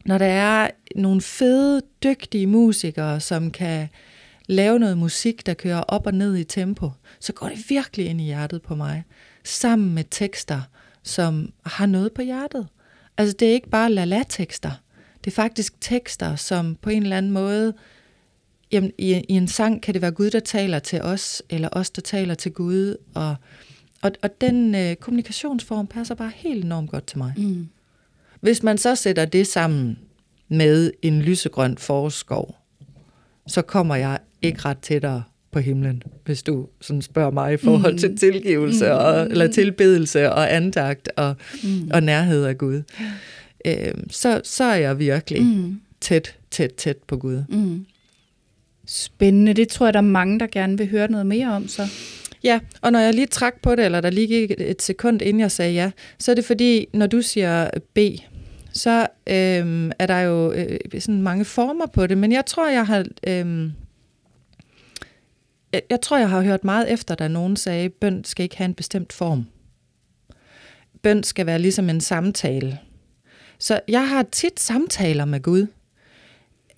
når 0.04 0.18
der 0.18 0.26
er 0.26 0.70
nogle 0.96 1.20
fede, 1.20 1.82
dygtige 2.02 2.46
musikere, 2.46 3.20
som 3.20 3.50
kan 3.50 3.88
lave 4.48 4.78
noget 4.78 4.98
musik, 4.98 5.46
der 5.46 5.54
kører 5.54 5.80
op 5.80 6.06
og 6.06 6.14
ned 6.14 6.36
i 6.36 6.44
tempo, 6.44 6.90
så 7.20 7.32
går 7.32 7.48
det 7.48 7.70
virkelig 7.70 8.06
ind 8.06 8.20
i 8.20 8.24
hjertet 8.24 8.62
på 8.62 8.74
mig. 8.74 9.04
Sammen 9.44 9.94
med 9.94 10.04
tekster, 10.10 10.60
som 11.02 11.52
har 11.66 11.86
noget 11.86 12.12
på 12.12 12.22
hjertet. 12.22 12.68
Altså 13.16 13.36
det 13.38 13.48
er 13.48 13.52
ikke 13.52 13.70
bare 13.70 13.92
la-la-tekster. 13.92 14.70
Det 15.24 15.30
er 15.30 15.34
faktisk 15.34 15.80
tekster, 15.80 16.36
som 16.36 16.76
på 16.82 16.90
en 16.90 17.02
eller 17.02 17.16
anden 17.16 17.32
måde, 17.32 17.74
jamen, 18.72 18.92
i, 18.98 19.12
i 19.28 19.32
en 19.32 19.48
sang 19.48 19.82
kan 19.82 19.94
det 19.94 20.02
være 20.02 20.10
Gud, 20.10 20.30
der 20.30 20.40
taler 20.40 20.78
til 20.78 21.02
os, 21.02 21.42
eller 21.50 21.68
os, 21.72 21.90
der 21.90 22.02
taler 22.02 22.34
til 22.34 22.52
Gud. 22.52 22.96
Og, 23.14 23.36
og, 24.02 24.12
og 24.22 24.40
den 24.40 24.74
øh, 24.74 24.96
kommunikationsform 24.96 25.86
passer 25.86 26.14
bare 26.14 26.32
helt 26.34 26.64
enormt 26.64 26.90
godt 26.90 27.06
til 27.06 27.18
mig. 27.18 27.34
Mm. 27.36 27.68
Hvis 28.40 28.62
man 28.62 28.78
så 28.78 28.94
sætter 28.94 29.24
det 29.24 29.46
sammen 29.46 29.98
med 30.48 30.92
en 31.02 31.22
lysegrøn 31.22 31.78
forskov, 31.78 32.56
så 33.46 33.62
kommer 33.62 33.94
jeg 33.96 34.18
ikke 34.42 34.60
ret 34.64 34.78
tættere 34.78 35.22
på 35.52 35.58
himlen, 35.60 36.02
hvis 36.24 36.42
du 36.42 36.66
sådan 36.80 37.02
spørger 37.02 37.30
mig 37.30 37.52
i 37.54 37.56
forhold 37.56 37.92
Mm. 37.92 37.98
til 37.98 38.16
tilgivelse, 38.16 38.84
Mm. 38.84 38.90
og, 38.92 39.20
eller 39.30 39.46
tilbedelse 39.46 40.32
og 40.32 40.54
andagt 40.54 41.08
og, 41.16 41.34
Mm. 41.64 41.90
og 41.94 42.02
nærhed 42.02 42.44
af 42.44 42.58
Gud. 42.58 42.82
Øh, 43.66 43.94
så, 44.10 44.40
så 44.44 44.64
er 44.64 44.74
jeg 44.76 44.98
virkelig 44.98 45.42
Mm. 45.42 45.80
tæt, 46.00 46.36
tæt, 46.50 46.72
tæt 46.74 46.96
på 46.96 47.16
Gud. 47.16 47.42
Mm. 47.48 47.86
Spændende. 48.86 49.52
Det 49.54 49.68
tror 49.68 49.86
jeg, 49.86 49.92
der 49.94 49.98
er 50.00 50.02
mange, 50.02 50.38
der 50.40 50.46
gerne 50.46 50.78
vil 50.78 50.88
høre 50.90 51.10
noget 51.10 51.26
mere 51.26 51.52
om 51.52 51.68
så. 51.68 51.82
Ja, 52.44 52.60
og 52.80 52.92
når 52.92 52.98
jeg 52.98 53.14
lige 53.14 53.26
trak 53.26 53.54
på 53.62 53.74
det, 53.74 53.84
eller 53.84 54.00
der 54.00 54.10
lige 54.10 54.26
gik 54.26 54.50
et 54.58 54.82
sekund, 54.82 55.22
inden 55.22 55.40
jeg 55.40 55.50
sagde 55.50 55.72
ja, 55.72 55.90
så 56.18 56.30
er 56.30 56.34
det 56.34 56.44
fordi, 56.44 56.86
når 56.92 57.06
du 57.06 57.22
siger 57.22 57.70
B, 57.94 57.98
så 58.74 59.06
øhm, 59.26 59.92
er 59.98 60.06
der 60.06 60.18
jo 60.18 60.52
øh, 60.52 60.78
sådan 60.98 61.22
mange 61.22 61.44
former 61.44 61.86
på 61.86 62.06
det, 62.06 62.18
men 62.18 62.32
jeg 62.32 62.46
tror, 62.46 62.68
jeg 62.68 62.86
har... 62.86 63.04
Øhm, 63.26 63.72
jeg, 65.72 65.82
jeg 65.90 66.00
tror, 66.00 66.18
jeg 66.18 66.30
har 66.30 66.42
hørt 66.42 66.64
meget 66.64 66.92
efter, 66.92 67.14
da 67.14 67.28
nogen 67.28 67.56
sagde, 67.56 67.88
bøn 67.88 68.24
skal 68.24 68.42
ikke 68.42 68.56
have 68.56 68.64
en 68.64 68.74
bestemt 68.74 69.12
form. 69.12 69.46
Bøn 71.02 71.22
skal 71.22 71.46
være 71.46 71.58
ligesom 71.58 71.90
en 71.90 72.00
samtale. 72.00 72.78
Så 73.58 73.80
jeg 73.88 74.08
har 74.08 74.22
tit 74.32 74.60
samtaler 74.60 75.24
med 75.24 75.42
Gud. 75.42 75.66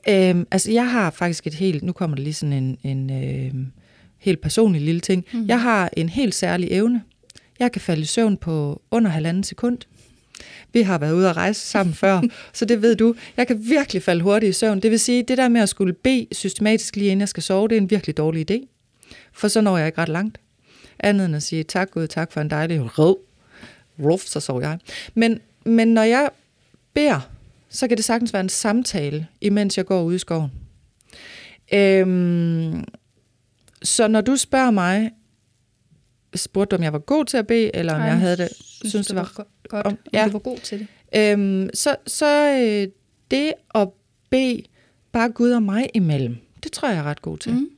Øhm, 0.08 0.46
altså, 0.50 0.72
jeg 0.72 0.90
har 0.90 1.10
faktisk 1.10 1.46
et 1.46 1.54
helt... 1.54 1.82
Nu 1.82 1.92
kommer 1.92 2.16
der 2.16 2.22
lige 2.22 2.34
sådan 2.34 2.52
en... 2.52 2.78
en 2.82 3.10
øhm, 3.10 3.72
helt 4.18 4.40
personlig 4.40 4.80
lille 4.80 5.00
ting. 5.00 5.24
Mm. 5.32 5.46
Jeg 5.46 5.62
har 5.62 5.90
en 5.96 6.08
helt 6.08 6.34
særlig 6.34 6.68
evne. 6.70 7.02
Jeg 7.58 7.72
kan 7.72 7.80
falde 7.80 8.02
i 8.02 8.04
søvn 8.04 8.36
på 8.36 8.82
under 8.90 9.10
halvanden 9.10 9.44
sekund. 9.44 9.78
Vi 10.76 10.82
har 10.82 10.98
været 10.98 11.12
ude 11.12 11.30
at 11.30 11.36
rejse 11.36 11.60
sammen 11.60 11.94
før, 12.04 12.22
så 12.52 12.64
det 12.64 12.82
ved 12.82 12.96
du. 12.96 13.14
Jeg 13.36 13.46
kan 13.46 13.68
virkelig 13.68 14.02
falde 14.02 14.22
hurtigt 14.22 14.50
i 14.50 14.52
søvn. 14.52 14.80
Det 14.80 14.90
vil 14.90 15.00
sige, 15.00 15.22
det 15.22 15.38
der 15.38 15.48
med 15.48 15.60
at 15.60 15.68
skulle 15.68 15.92
bede 15.92 16.26
systematisk 16.32 16.96
lige 16.96 17.10
inden 17.10 17.20
jeg 17.20 17.28
skal 17.28 17.42
sove, 17.42 17.68
det 17.68 17.76
er 17.76 17.80
en 17.80 17.90
virkelig 17.90 18.16
dårlig 18.16 18.50
idé. 18.50 18.66
For 19.32 19.48
så 19.48 19.60
når 19.60 19.78
jeg 19.78 19.86
ikke 19.86 20.00
ret 20.00 20.08
langt. 20.08 20.40
Andet 20.98 21.26
end 21.26 21.36
at 21.36 21.42
sige, 21.42 21.62
tak 21.62 21.90
Gud, 21.90 22.06
tak 22.06 22.32
for 22.32 22.40
en 22.40 22.50
dejlig 22.50 22.98
rød. 22.98 23.16
Ruff, 24.04 24.24
så 24.24 24.40
sover 24.40 24.60
jeg. 24.60 24.78
Men, 25.14 25.40
men 25.64 25.88
når 25.88 26.02
jeg 26.02 26.30
beder, 26.94 27.30
så 27.68 27.88
kan 27.88 27.96
det 27.96 28.04
sagtens 28.04 28.32
være 28.32 28.40
en 28.40 28.48
samtale, 28.48 29.26
imens 29.40 29.76
jeg 29.76 29.86
går 29.86 30.02
ud 30.02 30.14
i 30.14 30.18
skoven. 30.18 30.50
Øhm, 31.72 32.84
så 33.82 34.08
når 34.08 34.20
du 34.20 34.36
spørger 34.36 34.70
mig, 34.70 35.10
spurgte 36.38 36.76
du, 36.76 36.80
om 36.80 36.82
jeg 36.84 36.92
var 36.92 36.98
god 36.98 37.24
til 37.24 37.36
at 37.36 37.46
bede, 37.46 37.76
eller 37.76 37.94
om 37.94 38.00
Ej, 38.00 38.06
jeg 38.06 38.16
havde 38.18 38.36
det, 38.36 38.48
synes, 38.56 38.90
synes, 38.90 39.06
det 39.06 39.16
var, 39.16 39.32
go- 39.34 39.42
godt, 39.68 39.86
om- 39.86 39.92
om, 39.92 39.98
ja. 40.12 40.18
ja. 40.20 40.26
du 40.26 40.30
var 40.32 40.38
god 40.38 40.58
til 40.58 40.78
det. 40.78 41.32
øhm, 41.32 41.70
så, 41.74 41.96
så 42.06 42.50
øh, 42.58 42.88
det 43.30 43.52
at 43.74 43.88
bede 44.30 44.62
bare 45.12 45.28
Gud 45.30 45.50
og 45.50 45.62
mig 45.62 45.86
imellem, 45.94 46.36
det 46.62 46.72
tror 46.72 46.88
jeg 46.88 46.98
er 46.98 47.02
ret 47.02 47.22
god 47.22 47.38
til. 47.38 47.52
Mm. 47.52 47.68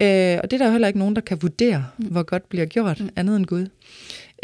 Øh, 0.00 0.38
og 0.42 0.50
det 0.50 0.60
er 0.60 0.64
der 0.64 0.70
heller 0.70 0.88
ikke 0.88 0.98
nogen, 0.98 1.14
der 1.16 1.22
kan 1.22 1.42
vurdere, 1.42 1.86
mm. 1.98 2.04
hvor 2.06 2.22
godt 2.22 2.48
bliver 2.48 2.66
gjort, 2.66 3.00
mm. 3.00 3.08
andet 3.16 3.36
end 3.36 3.46
Gud. 3.46 3.66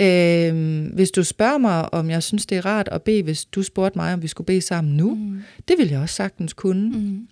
Øh, 0.01 0.95
hvis 0.95 1.11
du 1.11 1.25
spørger 1.25 1.59
mig, 1.59 1.95
om 1.95 2.11
jeg 2.11 2.23
synes, 2.23 2.47
det 2.47 2.59
er 2.59 2.67
rart 2.67 2.89
at 2.93 3.03
bede, 3.03 3.23
hvis 3.23 3.45
du 3.45 3.63
spurgte 3.63 3.99
mig, 3.99 4.13
om 4.15 4.23
vi 4.23 4.29
skulle 4.29 4.47
bede 4.47 4.61
sammen 4.61 4.97
nu, 4.97 5.15
mm. 5.15 5.43
det 5.69 5.79
vil 5.79 5.89
jeg 5.89 6.01
også 6.01 6.15
sagtens 6.15 6.53
kunne. 6.53 6.89
Mm. 6.89 7.29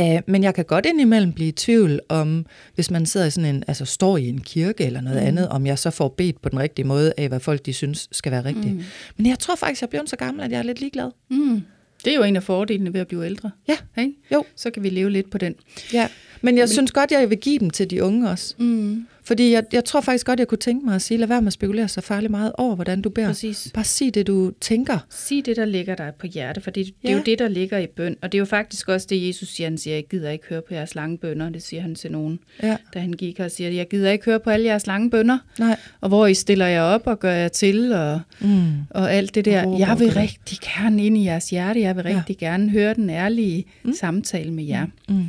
Uh, 0.00 0.18
men 0.26 0.42
jeg 0.42 0.54
kan 0.54 0.64
godt 0.64 0.86
indimellem 0.86 1.32
blive 1.32 1.48
i 1.48 1.52
tvivl 1.52 2.00
om, 2.08 2.46
hvis 2.74 2.90
man 2.90 3.06
sidder 3.06 3.26
i 3.26 3.30
sådan 3.30 3.54
en, 3.54 3.64
altså 3.66 3.84
står 3.84 4.16
i 4.16 4.28
en 4.28 4.40
kirke 4.40 4.84
eller 4.84 5.00
noget 5.00 5.22
mm. 5.22 5.28
andet, 5.28 5.48
om 5.48 5.66
jeg 5.66 5.78
så 5.78 5.90
får 5.90 6.08
bedt 6.08 6.42
på 6.42 6.48
den 6.48 6.58
rigtige 6.58 6.86
måde 6.86 7.12
af, 7.16 7.28
hvad 7.28 7.40
folk 7.40 7.66
de 7.66 7.72
synes 7.72 8.08
skal 8.12 8.32
være 8.32 8.44
rigtigt. 8.44 8.74
Mm. 8.74 8.82
Men 9.16 9.26
jeg 9.26 9.38
tror 9.38 9.56
faktisk, 9.56 9.80
jeg 9.80 9.86
er 9.86 9.90
blevet 9.90 10.10
så 10.10 10.16
gammel, 10.16 10.44
at 10.44 10.50
jeg 10.50 10.58
er 10.58 10.62
lidt 10.62 10.80
ligeglad. 10.80 11.10
Mm. 11.30 11.62
Det 12.04 12.12
er 12.12 12.16
jo 12.16 12.22
en 12.22 12.36
af 12.36 12.42
fordelene 12.42 12.92
ved 12.92 13.00
at 13.00 13.06
blive 13.06 13.26
ældre. 13.26 13.50
Ja, 13.68 13.76
Ikke? 13.98 14.12
jo. 14.32 14.44
Så 14.56 14.70
kan 14.70 14.82
vi 14.82 14.88
leve 14.88 15.10
lidt 15.10 15.30
på 15.30 15.38
den. 15.38 15.54
Ja. 15.92 16.08
Men 16.42 16.56
jeg 16.56 16.62
men, 16.62 16.68
synes 16.68 16.92
godt, 16.92 17.10
jeg 17.10 17.30
vil 17.30 17.38
give 17.38 17.58
dem 17.58 17.70
til 17.70 17.90
de 17.90 18.04
unge 18.04 18.30
også. 18.30 18.54
Mm. 18.58 19.06
Fordi 19.26 19.50
jeg, 19.52 19.64
jeg 19.72 19.84
tror 19.84 20.00
faktisk 20.00 20.26
godt, 20.26 20.38
jeg 20.38 20.48
kunne 20.48 20.58
tænke 20.58 20.86
mig 20.86 20.94
at 20.94 21.02
sige, 21.02 21.18
lad 21.18 21.28
være 21.28 21.42
med 21.42 21.46
at 21.46 21.52
spekulere 21.52 21.88
så 21.88 22.00
farligt 22.00 22.30
meget 22.30 22.52
over, 22.58 22.74
hvordan 22.74 23.02
du 23.02 23.08
beder. 23.10 23.26
Præcis. 23.26 23.70
Bare 23.74 23.84
sig 23.84 24.14
det, 24.14 24.26
du 24.26 24.52
tænker. 24.60 24.98
Sig 25.10 25.46
det, 25.46 25.56
der 25.56 25.64
ligger 25.64 25.94
dig 25.94 26.12
på 26.18 26.26
hjerte, 26.26 26.60
for 26.60 26.70
det, 26.70 26.86
det 26.86 26.94
Ja. 27.04 27.08
er 27.10 27.16
jo 27.16 27.22
det, 27.26 27.38
der 27.38 27.48
ligger 27.48 27.78
i 27.78 27.86
bøn. 27.86 28.16
Og 28.22 28.32
det 28.32 28.38
er 28.38 28.40
jo 28.40 28.44
faktisk 28.44 28.88
også 28.88 29.06
det, 29.10 29.26
Jesus 29.28 29.48
siger. 29.48 29.68
Han 29.68 29.78
siger, 29.78 29.94
jeg 29.94 30.04
gider 30.10 30.30
ikke 30.30 30.44
høre 30.48 30.62
på 30.68 30.74
jeres 30.74 30.94
lange 30.94 31.18
bønder. 31.18 31.50
Det 31.50 31.62
siger 31.62 31.82
han 31.82 31.94
til 31.94 32.12
nogen, 32.12 32.38
Ja. 32.62 32.76
da 32.94 32.98
han 32.98 33.12
gik 33.12 33.40
og 33.40 33.50
siger, 33.50 33.70
jeg 33.70 33.88
gider 33.88 34.10
ikke 34.10 34.24
høre 34.24 34.40
på 34.40 34.50
alle 34.50 34.66
jeres 34.66 34.86
lange 34.86 35.10
bønder. 35.10 35.38
Nej. 35.58 35.76
Og 36.00 36.08
hvor 36.08 36.26
I 36.26 36.34
stiller 36.34 36.66
jer 36.66 36.82
op 36.82 37.06
og 37.06 37.20
gør 37.20 37.32
jer 37.32 37.48
til, 37.48 37.92
og, 37.92 38.20
Mm. 38.40 38.72
og 38.90 39.12
alt 39.12 39.34
det 39.34 39.44
der. 39.44 39.64
Råber 39.64 39.78
Jeg 39.78 39.98
vil 39.98 40.12
gør. 40.14 40.20
rigtig 40.20 40.58
gerne 40.60 41.06
ind 41.06 41.18
i 41.18 41.24
jeres 41.24 41.50
hjerte. 41.50 41.80
Jeg 41.80 41.96
vil 41.96 42.04
Ja. 42.08 42.16
rigtig 42.18 42.38
gerne 42.38 42.70
høre 42.70 42.94
den 42.94 43.10
ærlige 43.10 43.64
mm. 43.82 43.92
samtale 44.00 44.50
med 44.50 44.64
jer. 44.64 44.86
Mm. 45.08 45.24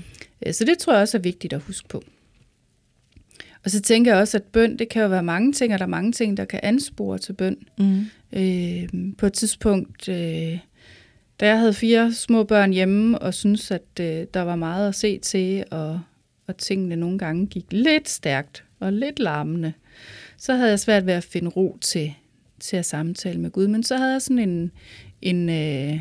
Øh, 0.46 0.54
Så 0.54 0.66
det 0.66 0.78
tror 0.78 0.94
jeg 0.94 1.02
også 1.02 1.18
er 1.18 1.22
vigtigt 1.22 1.54
at 1.54 1.62
huske 1.68 1.88
på. 1.88 2.04
Og 3.66 3.72
så 3.72 3.82
tænker 3.82 4.12
jeg 4.12 4.22
også, 4.22 4.38
at 4.38 4.44
bøn, 4.44 4.80
det 4.80 4.90
kan 4.90 5.02
jo 5.02 5.08
være 5.08 5.24
mange 5.24 5.54
ting, 5.54 5.74
og 5.74 5.80
der 5.80 5.86
er 5.86 5.90
mange 5.90 6.12
ting, 6.12 6.38
der 6.38 6.46
kan 6.46 6.60
anspore 6.64 7.18
til 7.18 7.34
bøn. 7.34 7.58
Mm. 7.78 8.06
Øh, 8.34 8.90
på 9.18 9.26
et 9.26 9.34
tidspunkt, 9.34 10.10
øh, 10.10 10.60
da 11.40 11.48
jeg 11.48 11.60
havde 11.60 11.74
fire 11.74 12.14
små 12.14 12.44
børn 12.44 12.74
hjemme, 12.74 13.20
og 13.20 13.34
syntes, 13.34 13.72
at 13.72 14.00
øh, 14.00 14.26
der 14.34 14.42
var 14.42 14.56
meget 14.56 14.88
at 14.88 14.96
se 14.96 15.20
til, 15.20 15.64
og, 15.72 16.02
og 16.48 16.58
tingene 16.58 16.96
nogle 16.96 17.20
gange 17.20 17.48
gik 17.48 17.66
lidt 17.72 18.10
stærkt 18.10 18.64
og 18.80 18.94
lidt 18.94 19.20
larmende, 19.20 19.74
så 20.38 20.54
havde 20.54 20.70
jeg 20.70 20.80
svært 20.80 21.06
ved 21.06 21.14
at 21.14 21.24
finde 21.24 21.50
ro 21.50 21.78
til, 21.82 22.14
til 22.60 22.78
at 22.78 22.86
samtale 22.86 23.40
med 23.40 23.52
Gud. 23.52 23.68
Men 23.68 23.84
så 23.84 23.98
havde 23.98 24.12
jeg 24.12 24.22
sådan 24.22 24.50
en, 24.50 24.72
en, 25.22 25.50
øh, 25.50 26.00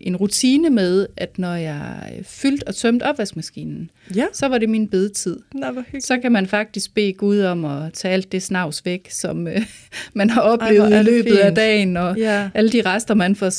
en 0.00 0.16
rutine 0.16 0.70
med, 0.70 1.06
at 1.16 1.38
når 1.38 1.54
jeg 1.54 1.86
fyldt 2.26 2.64
og 2.64 2.74
tømt 2.74 3.02
opvaskemaskinen, 3.02 3.90
Ja. 4.16 4.24
så 4.32 4.48
var 4.48 4.58
det 4.58 4.68
min 4.68 4.88
bedetid. 4.88 5.36
Nå, 5.54 5.70
hvor 5.70 5.82
hyggeligt. 5.82 6.06
Så 6.06 6.18
kan 6.18 6.32
man 6.32 6.46
faktisk 6.46 6.94
bede 6.94 7.12
Gud 7.12 7.40
om 7.40 7.64
at 7.64 7.92
tage 7.92 8.14
alt 8.14 8.32
det 8.32 8.42
snavs 8.42 8.84
væk, 8.84 9.06
som 9.10 9.48
øh, 9.48 9.62
man 10.14 10.30
har 10.30 10.40
oplevet 10.40 10.94
er 10.94 11.00
i 11.00 11.02
løbet 11.02 11.36
af 11.36 11.46
fint. 11.46 11.56
dagen, 11.56 11.96
og 11.96 12.18
Ja. 12.18 12.50
alle 12.54 12.70
de 12.72 12.82
rester, 12.86 13.14
man 13.14 13.36
får 13.36 13.50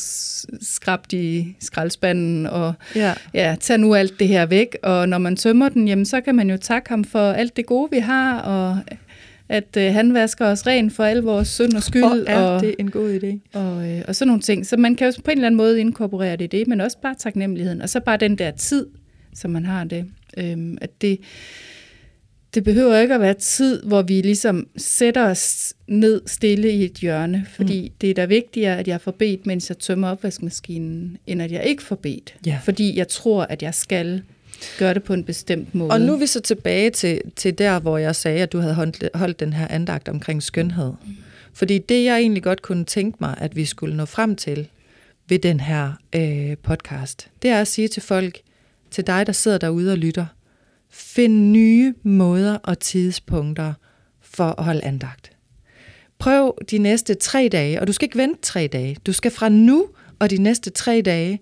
skrabt 0.63 1.13
i 1.13 1.56
skraldespanden, 1.60 2.45
og 2.45 2.73
Ja. 2.95 3.13
ja, 3.34 3.56
tag 3.60 3.80
nu 3.80 3.95
alt 3.95 4.19
det 4.19 4.28
her 4.28 4.45
væk, 4.45 4.78
og 4.84 5.10
når 5.10 5.17
man 5.17 5.36
tømmer 5.36 5.69
den, 5.69 5.88
jamen, 5.88 6.06
så 6.06 6.21
kan 6.21 6.36
man 6.36 6.49
jo 6.49 6.58
takke 6.58 6.89
ham 6.89 7.04
for 7.04 7.32
alt 7.32 7.56
det 7.58 7.65
gode, 7.65 7.88
vi 7.91 7.99
har, 7.99 8.39
og 8.39 8.78
at 9.50 9.78
øh, 9.78 9.94
han 9.94 10.14
vasker 10.14 10.46
os 10.46 10.68
ren 10.68 10.92
for 10.92 11.04
al 11.04 11.18
vores 11.18 11.48
synd 11.48 11.74
og 11.74 11.84
skyld, 11.84 12.02
Hvor 12.02 12.24
er 12.28 12.42
og, 12.42 12.62
det 12.62 12.76
en 12.80 12.92
god 12.92 13.20
idé. 13.20 13.60
og, 13.60 13.90
øh, 13.90 14.02
og 14.08 14.16
sådan 14.16 14.28
nogle 14.28 14.42
ting. 14.42 14.66
Så 14.66 14.78
man 14.78 14.96
kan 14.96 15.08
jo 15.08 15.14
på 15.26 15.32
en 15.32 15.38
eller 15.38 15.48
anden 15.48 15.58
måde 15.58 15.80
inkorporere 15.80 16.36
det 16.36 16.54
i 16.54 16.58
det, 16.58 16.68
men 16.68 16.82
også 16.82 16.98
bare 17.02 17.16
taknemmeligheden, 17.20 17.82
og 17.82 17.90
så 17.90 18.00
bare 18.00 18.18
den 18.18 18.38
der 18.38 18.52
tid, 18.52 18.88
som 19.34 19.52
man 19.52 19.66
har 19.66 19.84
det. 19.84 20.06
Øhm, 20.38 20.78
at 20.82 21.02
det, 21.02 21.20
det 22.54 22.64
behøver 22.64 22.98
ikke 22.98 23.14
at 23.16 23.22
være 23.22 23.34
tid, 23.34 23.84
hvor 23.84 24.02
vi 24.02 24.22
ligesom 24.22 24.68
sætter 24.78 25.24
os 25.26 25.74
ned 25.88 26.22
stille 26.26 26.72
i 26.72 26.86
et 26.86 26.94
hjørne, 26.94 27.46
fordi 27.50 27.82
mm. 27.82 27.96
det 28.02 28.10
er 28.10 28.14
da 28.14 28.26
vigtigere, 28.26 28.78
at 28.78 28.88
jeg 28.88 29.02
får 29.02 29.12
bedt, 29.12 29.46
mens 29.46 29.70
jeg 29.70 29.78
tømmer 29.78 30.10
opvaskemaskinen, 30.10 31.18
end 31.28 31.42
at 31.42 31.52
jeg 31.52 31.64
ikke 31.66 31.84
får 31.84 31.96
bedt. 31.96 32.36
Ja. 32.46 32.60
Fordi 32.64 32.98
jeg 32.98 33.08
tror, 33.08 33.44
at 33.44 33.64
jeg 33.64 33.74
skal 33.74 34.22
gøre 34.80 34.93
det 34.93 35.04
på 35.04 35.13
en 35.13 35.24
bestemt 35.24 35.76
måde. 35.76 35.91
Og 35.91 36.02
nu 36.02 36.13
er 36.13 36.17
vi 36.17 36.28
så 36.28 36.39
tilbage 36.39 36.89
til, 36.89 37.22
til 37.36 37.58
der, 37.58 37.80
hvor 37.80 37.98
jeg 37.98 38.15
sagde, 38.15 38.43
at 38.43 38.52
du 38.52 38.60
havde 38.60 38.74
holdt, 38.74 39.10
holdt 39.13 39.39
den 39.39 39.54
her 39.54 39.67
andagt 39.67 40.10
omkring 40.10 40.43
skønhed. 40.43 40.93
Fordi 41.54 41.78
det, 41.78 42.04
jeg 42.04 42.17
egentlig 42.17 42.43
godt 42.43 42.62
kunne 42.62 42.86
tænke 42.86 43.17
mig, 43.22 43.36
at 43.38 43.56
vi 43.56 43.65
skulle 43.65 43.98
nå 43.98 44.06
frem 44.06 44.36
til 44.36 44.67
ved 45.30 45.39
den 45.39 45.60
her 45.60 45.91
øh, 46.15 46.58
podcast, 46.58 47.30
det 47.41 47.50
er 47.50 47.62
at 47.62 47.67
sige 47.67 47.88
til 47.88 48.02
folk, 48.02 48.39
til 48.91 49.08
dig, 49.08 49.28
der 49.28 49.34
sidder 49.34 49.58
derude 49.58 49.91
og 49.91 49.98
lytter, 49.98 50.26
find 50.89 51.52
nye 51.52 51.93
måder 52.04 52.56
og 52.56 52.80
tidspunkter 52.80 53.74
for 54.22 54.56
at 54.60 54.63
holde 54.63 54.84
andagt. 54.84 55.32
Prøv 56.19 56.58
de 56.72 56.78
næste 56.78 57.13
tre 57.13 57.50
dage, 57.52 57.82
og 57.82 57.88
du 57.88 57.93
skal 57.93 58.06
ikke 58.06 58.17
vente 58.17 58.41
tre 58.41 58.67
dage. 58.67 58.98
Du 59.06 59.13
skal 59.13 59.32
fra 59.32 59.50
nu 59.50 59.88
og 60.19 60.30
de 60.30 60.38
næste 60.38 60.69
tre 60.69 61.02
dage, 61.06 61.39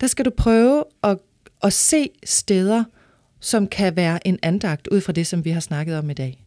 der 0.00 0.06
skal 0.06 0.24
du 0.24 0.30
prøve 0.30 0.84
at, 1.02 1.18
at 1.62 1.72
se 1.72 2.10
steder, 2.24 2.84
som 3.40 3.66
kan 3.66 3.96
være 3.96 4.26
en 4.26 4.38
andagt 4.42 4.88
ud 4.88 5.00
fra 5.00 5.12
det, 5.12 5.26
som 5.26 5.44
vi 5.44 5.50
har 5.50 5.60
snakket 5.60 5.98
om 5.98 6.10
i 6.10 6.14
dag. 6.14 6.44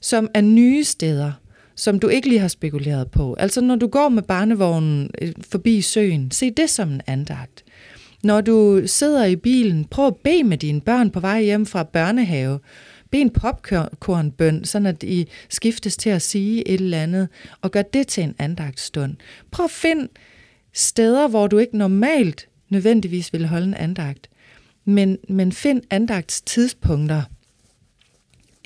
Som 0.00 0.28
er 0.34 0.40
nye 0.40 0.84
steder, 0.84 1.32
som 1.76 1.98
du 1.98 2.08
ikke 2.08 2.28
lige 2.28 2.40
har 2.40 2.48
spekuleret 2.48 3.10
på. 3.10 3.34
Altså 3.34 3.60
når 3.60 3.76
du 3.76 3.86
går 3.86 4.08
med 4.08 4.22
barnevognen 4.22 5.10
øh, 5.22 5.32
forbi 5.50 5.80
søen, 5.80 6.30
se 6.30 6.50
det 6.50 6.70
som 6.70 6.92
en 6.92 7.00
andagt. 7.06 7.64
Når 8.22 8.40
du 8.40 8.82
sidder 8.86 9.24
i 9.24 9.36
bilen, 9.36 9.84
prøv 9.84 10.06
at 10.06 10.16
bede 10.16 10.44
med 10.44 10.58
dine 10.58 10.80
børn 10.80 11.10
på 11.10 11.20
vej 11.20 11.42
hjem 11.42 11.66
fra 11.66 11.82
børnehave. 11.82 12.58
Bed 13.10 13.20
en 13.20 13.30
popcornbøn, 13.30 14.64
sådan 14.64 14.86
at 14.86 15.02
I 15.02 15.28
skiftes 15.48 15.96
til 15.96 16.10
at 16.10 16.22
sige 16.22 16.68
et 16.68 16.80
eller 16.80 17.02
andet, 17.02 17.28
og 17.60 17.70
gør 17.70 17.82
det 17.82 18.06
til 18.06 18.24
en 18.24 18.34
andagtstund. 18.38 19.16
Prøv 19.50 19.64
at 19.64 19.70
finde 19.70 20.08
steder, 20.72 21.28
hvor 21.28 21.46
du 21.46 21.58
ikke 21.58 21.78
normalt 21.78 22.48
nødvendigvis 22.72 23.32
vil 23.32 23.46
holde 23.46 23.66
en 23.66 23.74
andagt, 23.74 24.30
men, 24.84 25.18
men 25.28 25.52
find 25.52 25.82
andagtstidspunkter. 25.90 27.22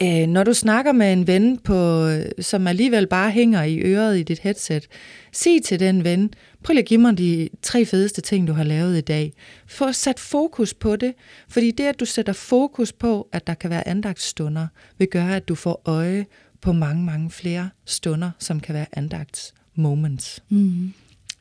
Øh, 0.03 0.27
når 0.27 0.45
du 0.45 0.55
snakker 0.55 0.93
med 0.93 1.13
en 1.13 1.27
ven, 1.27 1.59
på, 1.59 2.09
som 2.41 2.67
alligevel 2.67 3.07
bare 3.07 3.31
hænger 3.31 3.63
i 3.63 3.79
øret 3.79 4.19
i 4.19 4.23
dit 4.23 4.39
headset, 4.39 4.87
sig 5.33 5.63
til 5.63 5.81
den 5.81 6.05
ven, 6.05 6.31
prøv 6.63 6.73
lige 6.73 6.83
at 6.83 6.89
give 6.89 7.01
mig 7.01 7.19
de 7.19 7.49
tre 7.63 7.85
fedeste 7.85 8.21
ting, 8.21 8.49
du 8.49 8.53
har 8.53 8.65
lavet 8.65 8.99
i 8.99 9.01
dag. 9.01 9.33
Få 9.67 9.93
sat 9.93 10.21
fokus 10.21 10.75
på 10.75 10.97
det, 10.97 11.15
fordi 11.49 11.71
det, 11.71 11.85
at 11.85 12.01
du 12.01 12.05
sætter 12.05 12.33
fokus 12.33 12.93
på, 12.93 13.29
at 13.33 13.47
der 13.47 13.55
kan 13.55 13.71
være 13.71 13.89
andagtsstunder, 13.89 14.67
vil 14.99 15.09
gøre, 15.09 15.37
at 15.37 15.49
du 15.49 15.55
får 15.55 15.83
øje 15.85 16.27
på 16.61 16.73
mange, 16.73 17.03
mange 17.05 17.31
flere 17.31 17.71
stunder, 17.85 18.31
som 18.39 18.61
kan 18.61 18.75
være 18.75 18.87
andagtsmoments. 18.93 20.43
Mm. 20.49 20.93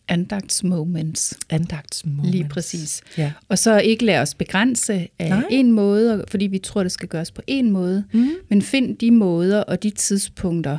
Andagtsmoments. 0.08 1.34
Andagtsmoments. 1.50 2.32
Lige 2.32 2.48
præcis. 2.50 3.02
Ja. 3.18 3.32
Og 3.50 3.60
så 3.60 3.80
ikke 3.80 4.06
lade 4.06 4.20
os 4.22 4.34
begrænse 4.36 5.08
af 5.20 5.30
Nej. 5.30 5.44
en 5.50 5.72
måde, 5.72 6.24
fordi 6.28 6.46
vi 6.48 6.58
tror, 6.58 6.84
det 6.84 6.92
skal 6.92 7.10
gøres 7.10 7.32
på 7.32 7.42
en 7.48 7.72
måde, 7.72 8.04
Mm. 8.14 8.30
men 8.50 8.62
find 8.62 8.98
de 8.98 9.12
måder 9.12 9.64
og 9.64 9.84
de 9.84 9.90
tidspunkter, 9.90 10.78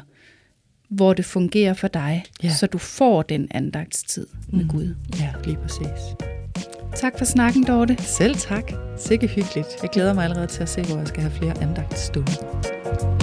hvor 0.89 1.13
det 1.13 1.25
fungerer 1.25 1.75
for 1.75 1.89
dig, 1.89 2.25
Ja. 2.43 2.55
så 2.55 2.67
du 2.67 2.79
får 2.79 3.23
den 3.23 3.49
andagtstid 3.51 4.27
med 4.49 4.65
Mm. 4.65 4.71
Gud. 4.71 4.95
Ja, 5.21 5.31
lige 5.45 5.57
præcis. 5.63 6.03
Tak 6.97 7.19
for 7.19 7.25
snakken, 7.25 7.65
Dorte. 7.65 7.97
Selv 8.03 8.35
tak. 8.35 8.73
Sikke 8.99 9.27
hyggeligt. 9.27 9.67
Jeg 9.83 9.91
glæder 9.93 10.13
mig 10.13 10.25
allerede 10.25 10.47
til 10.47 10.63
at 10.63 10.69
se, 10.69 10.83
hvor 10.83 10.99
jeg 10.99 11.09
skal 11.09 11.21
have 11.23 11.33
flere 11.33 11.63
andagtsstunder. 11.63 13.16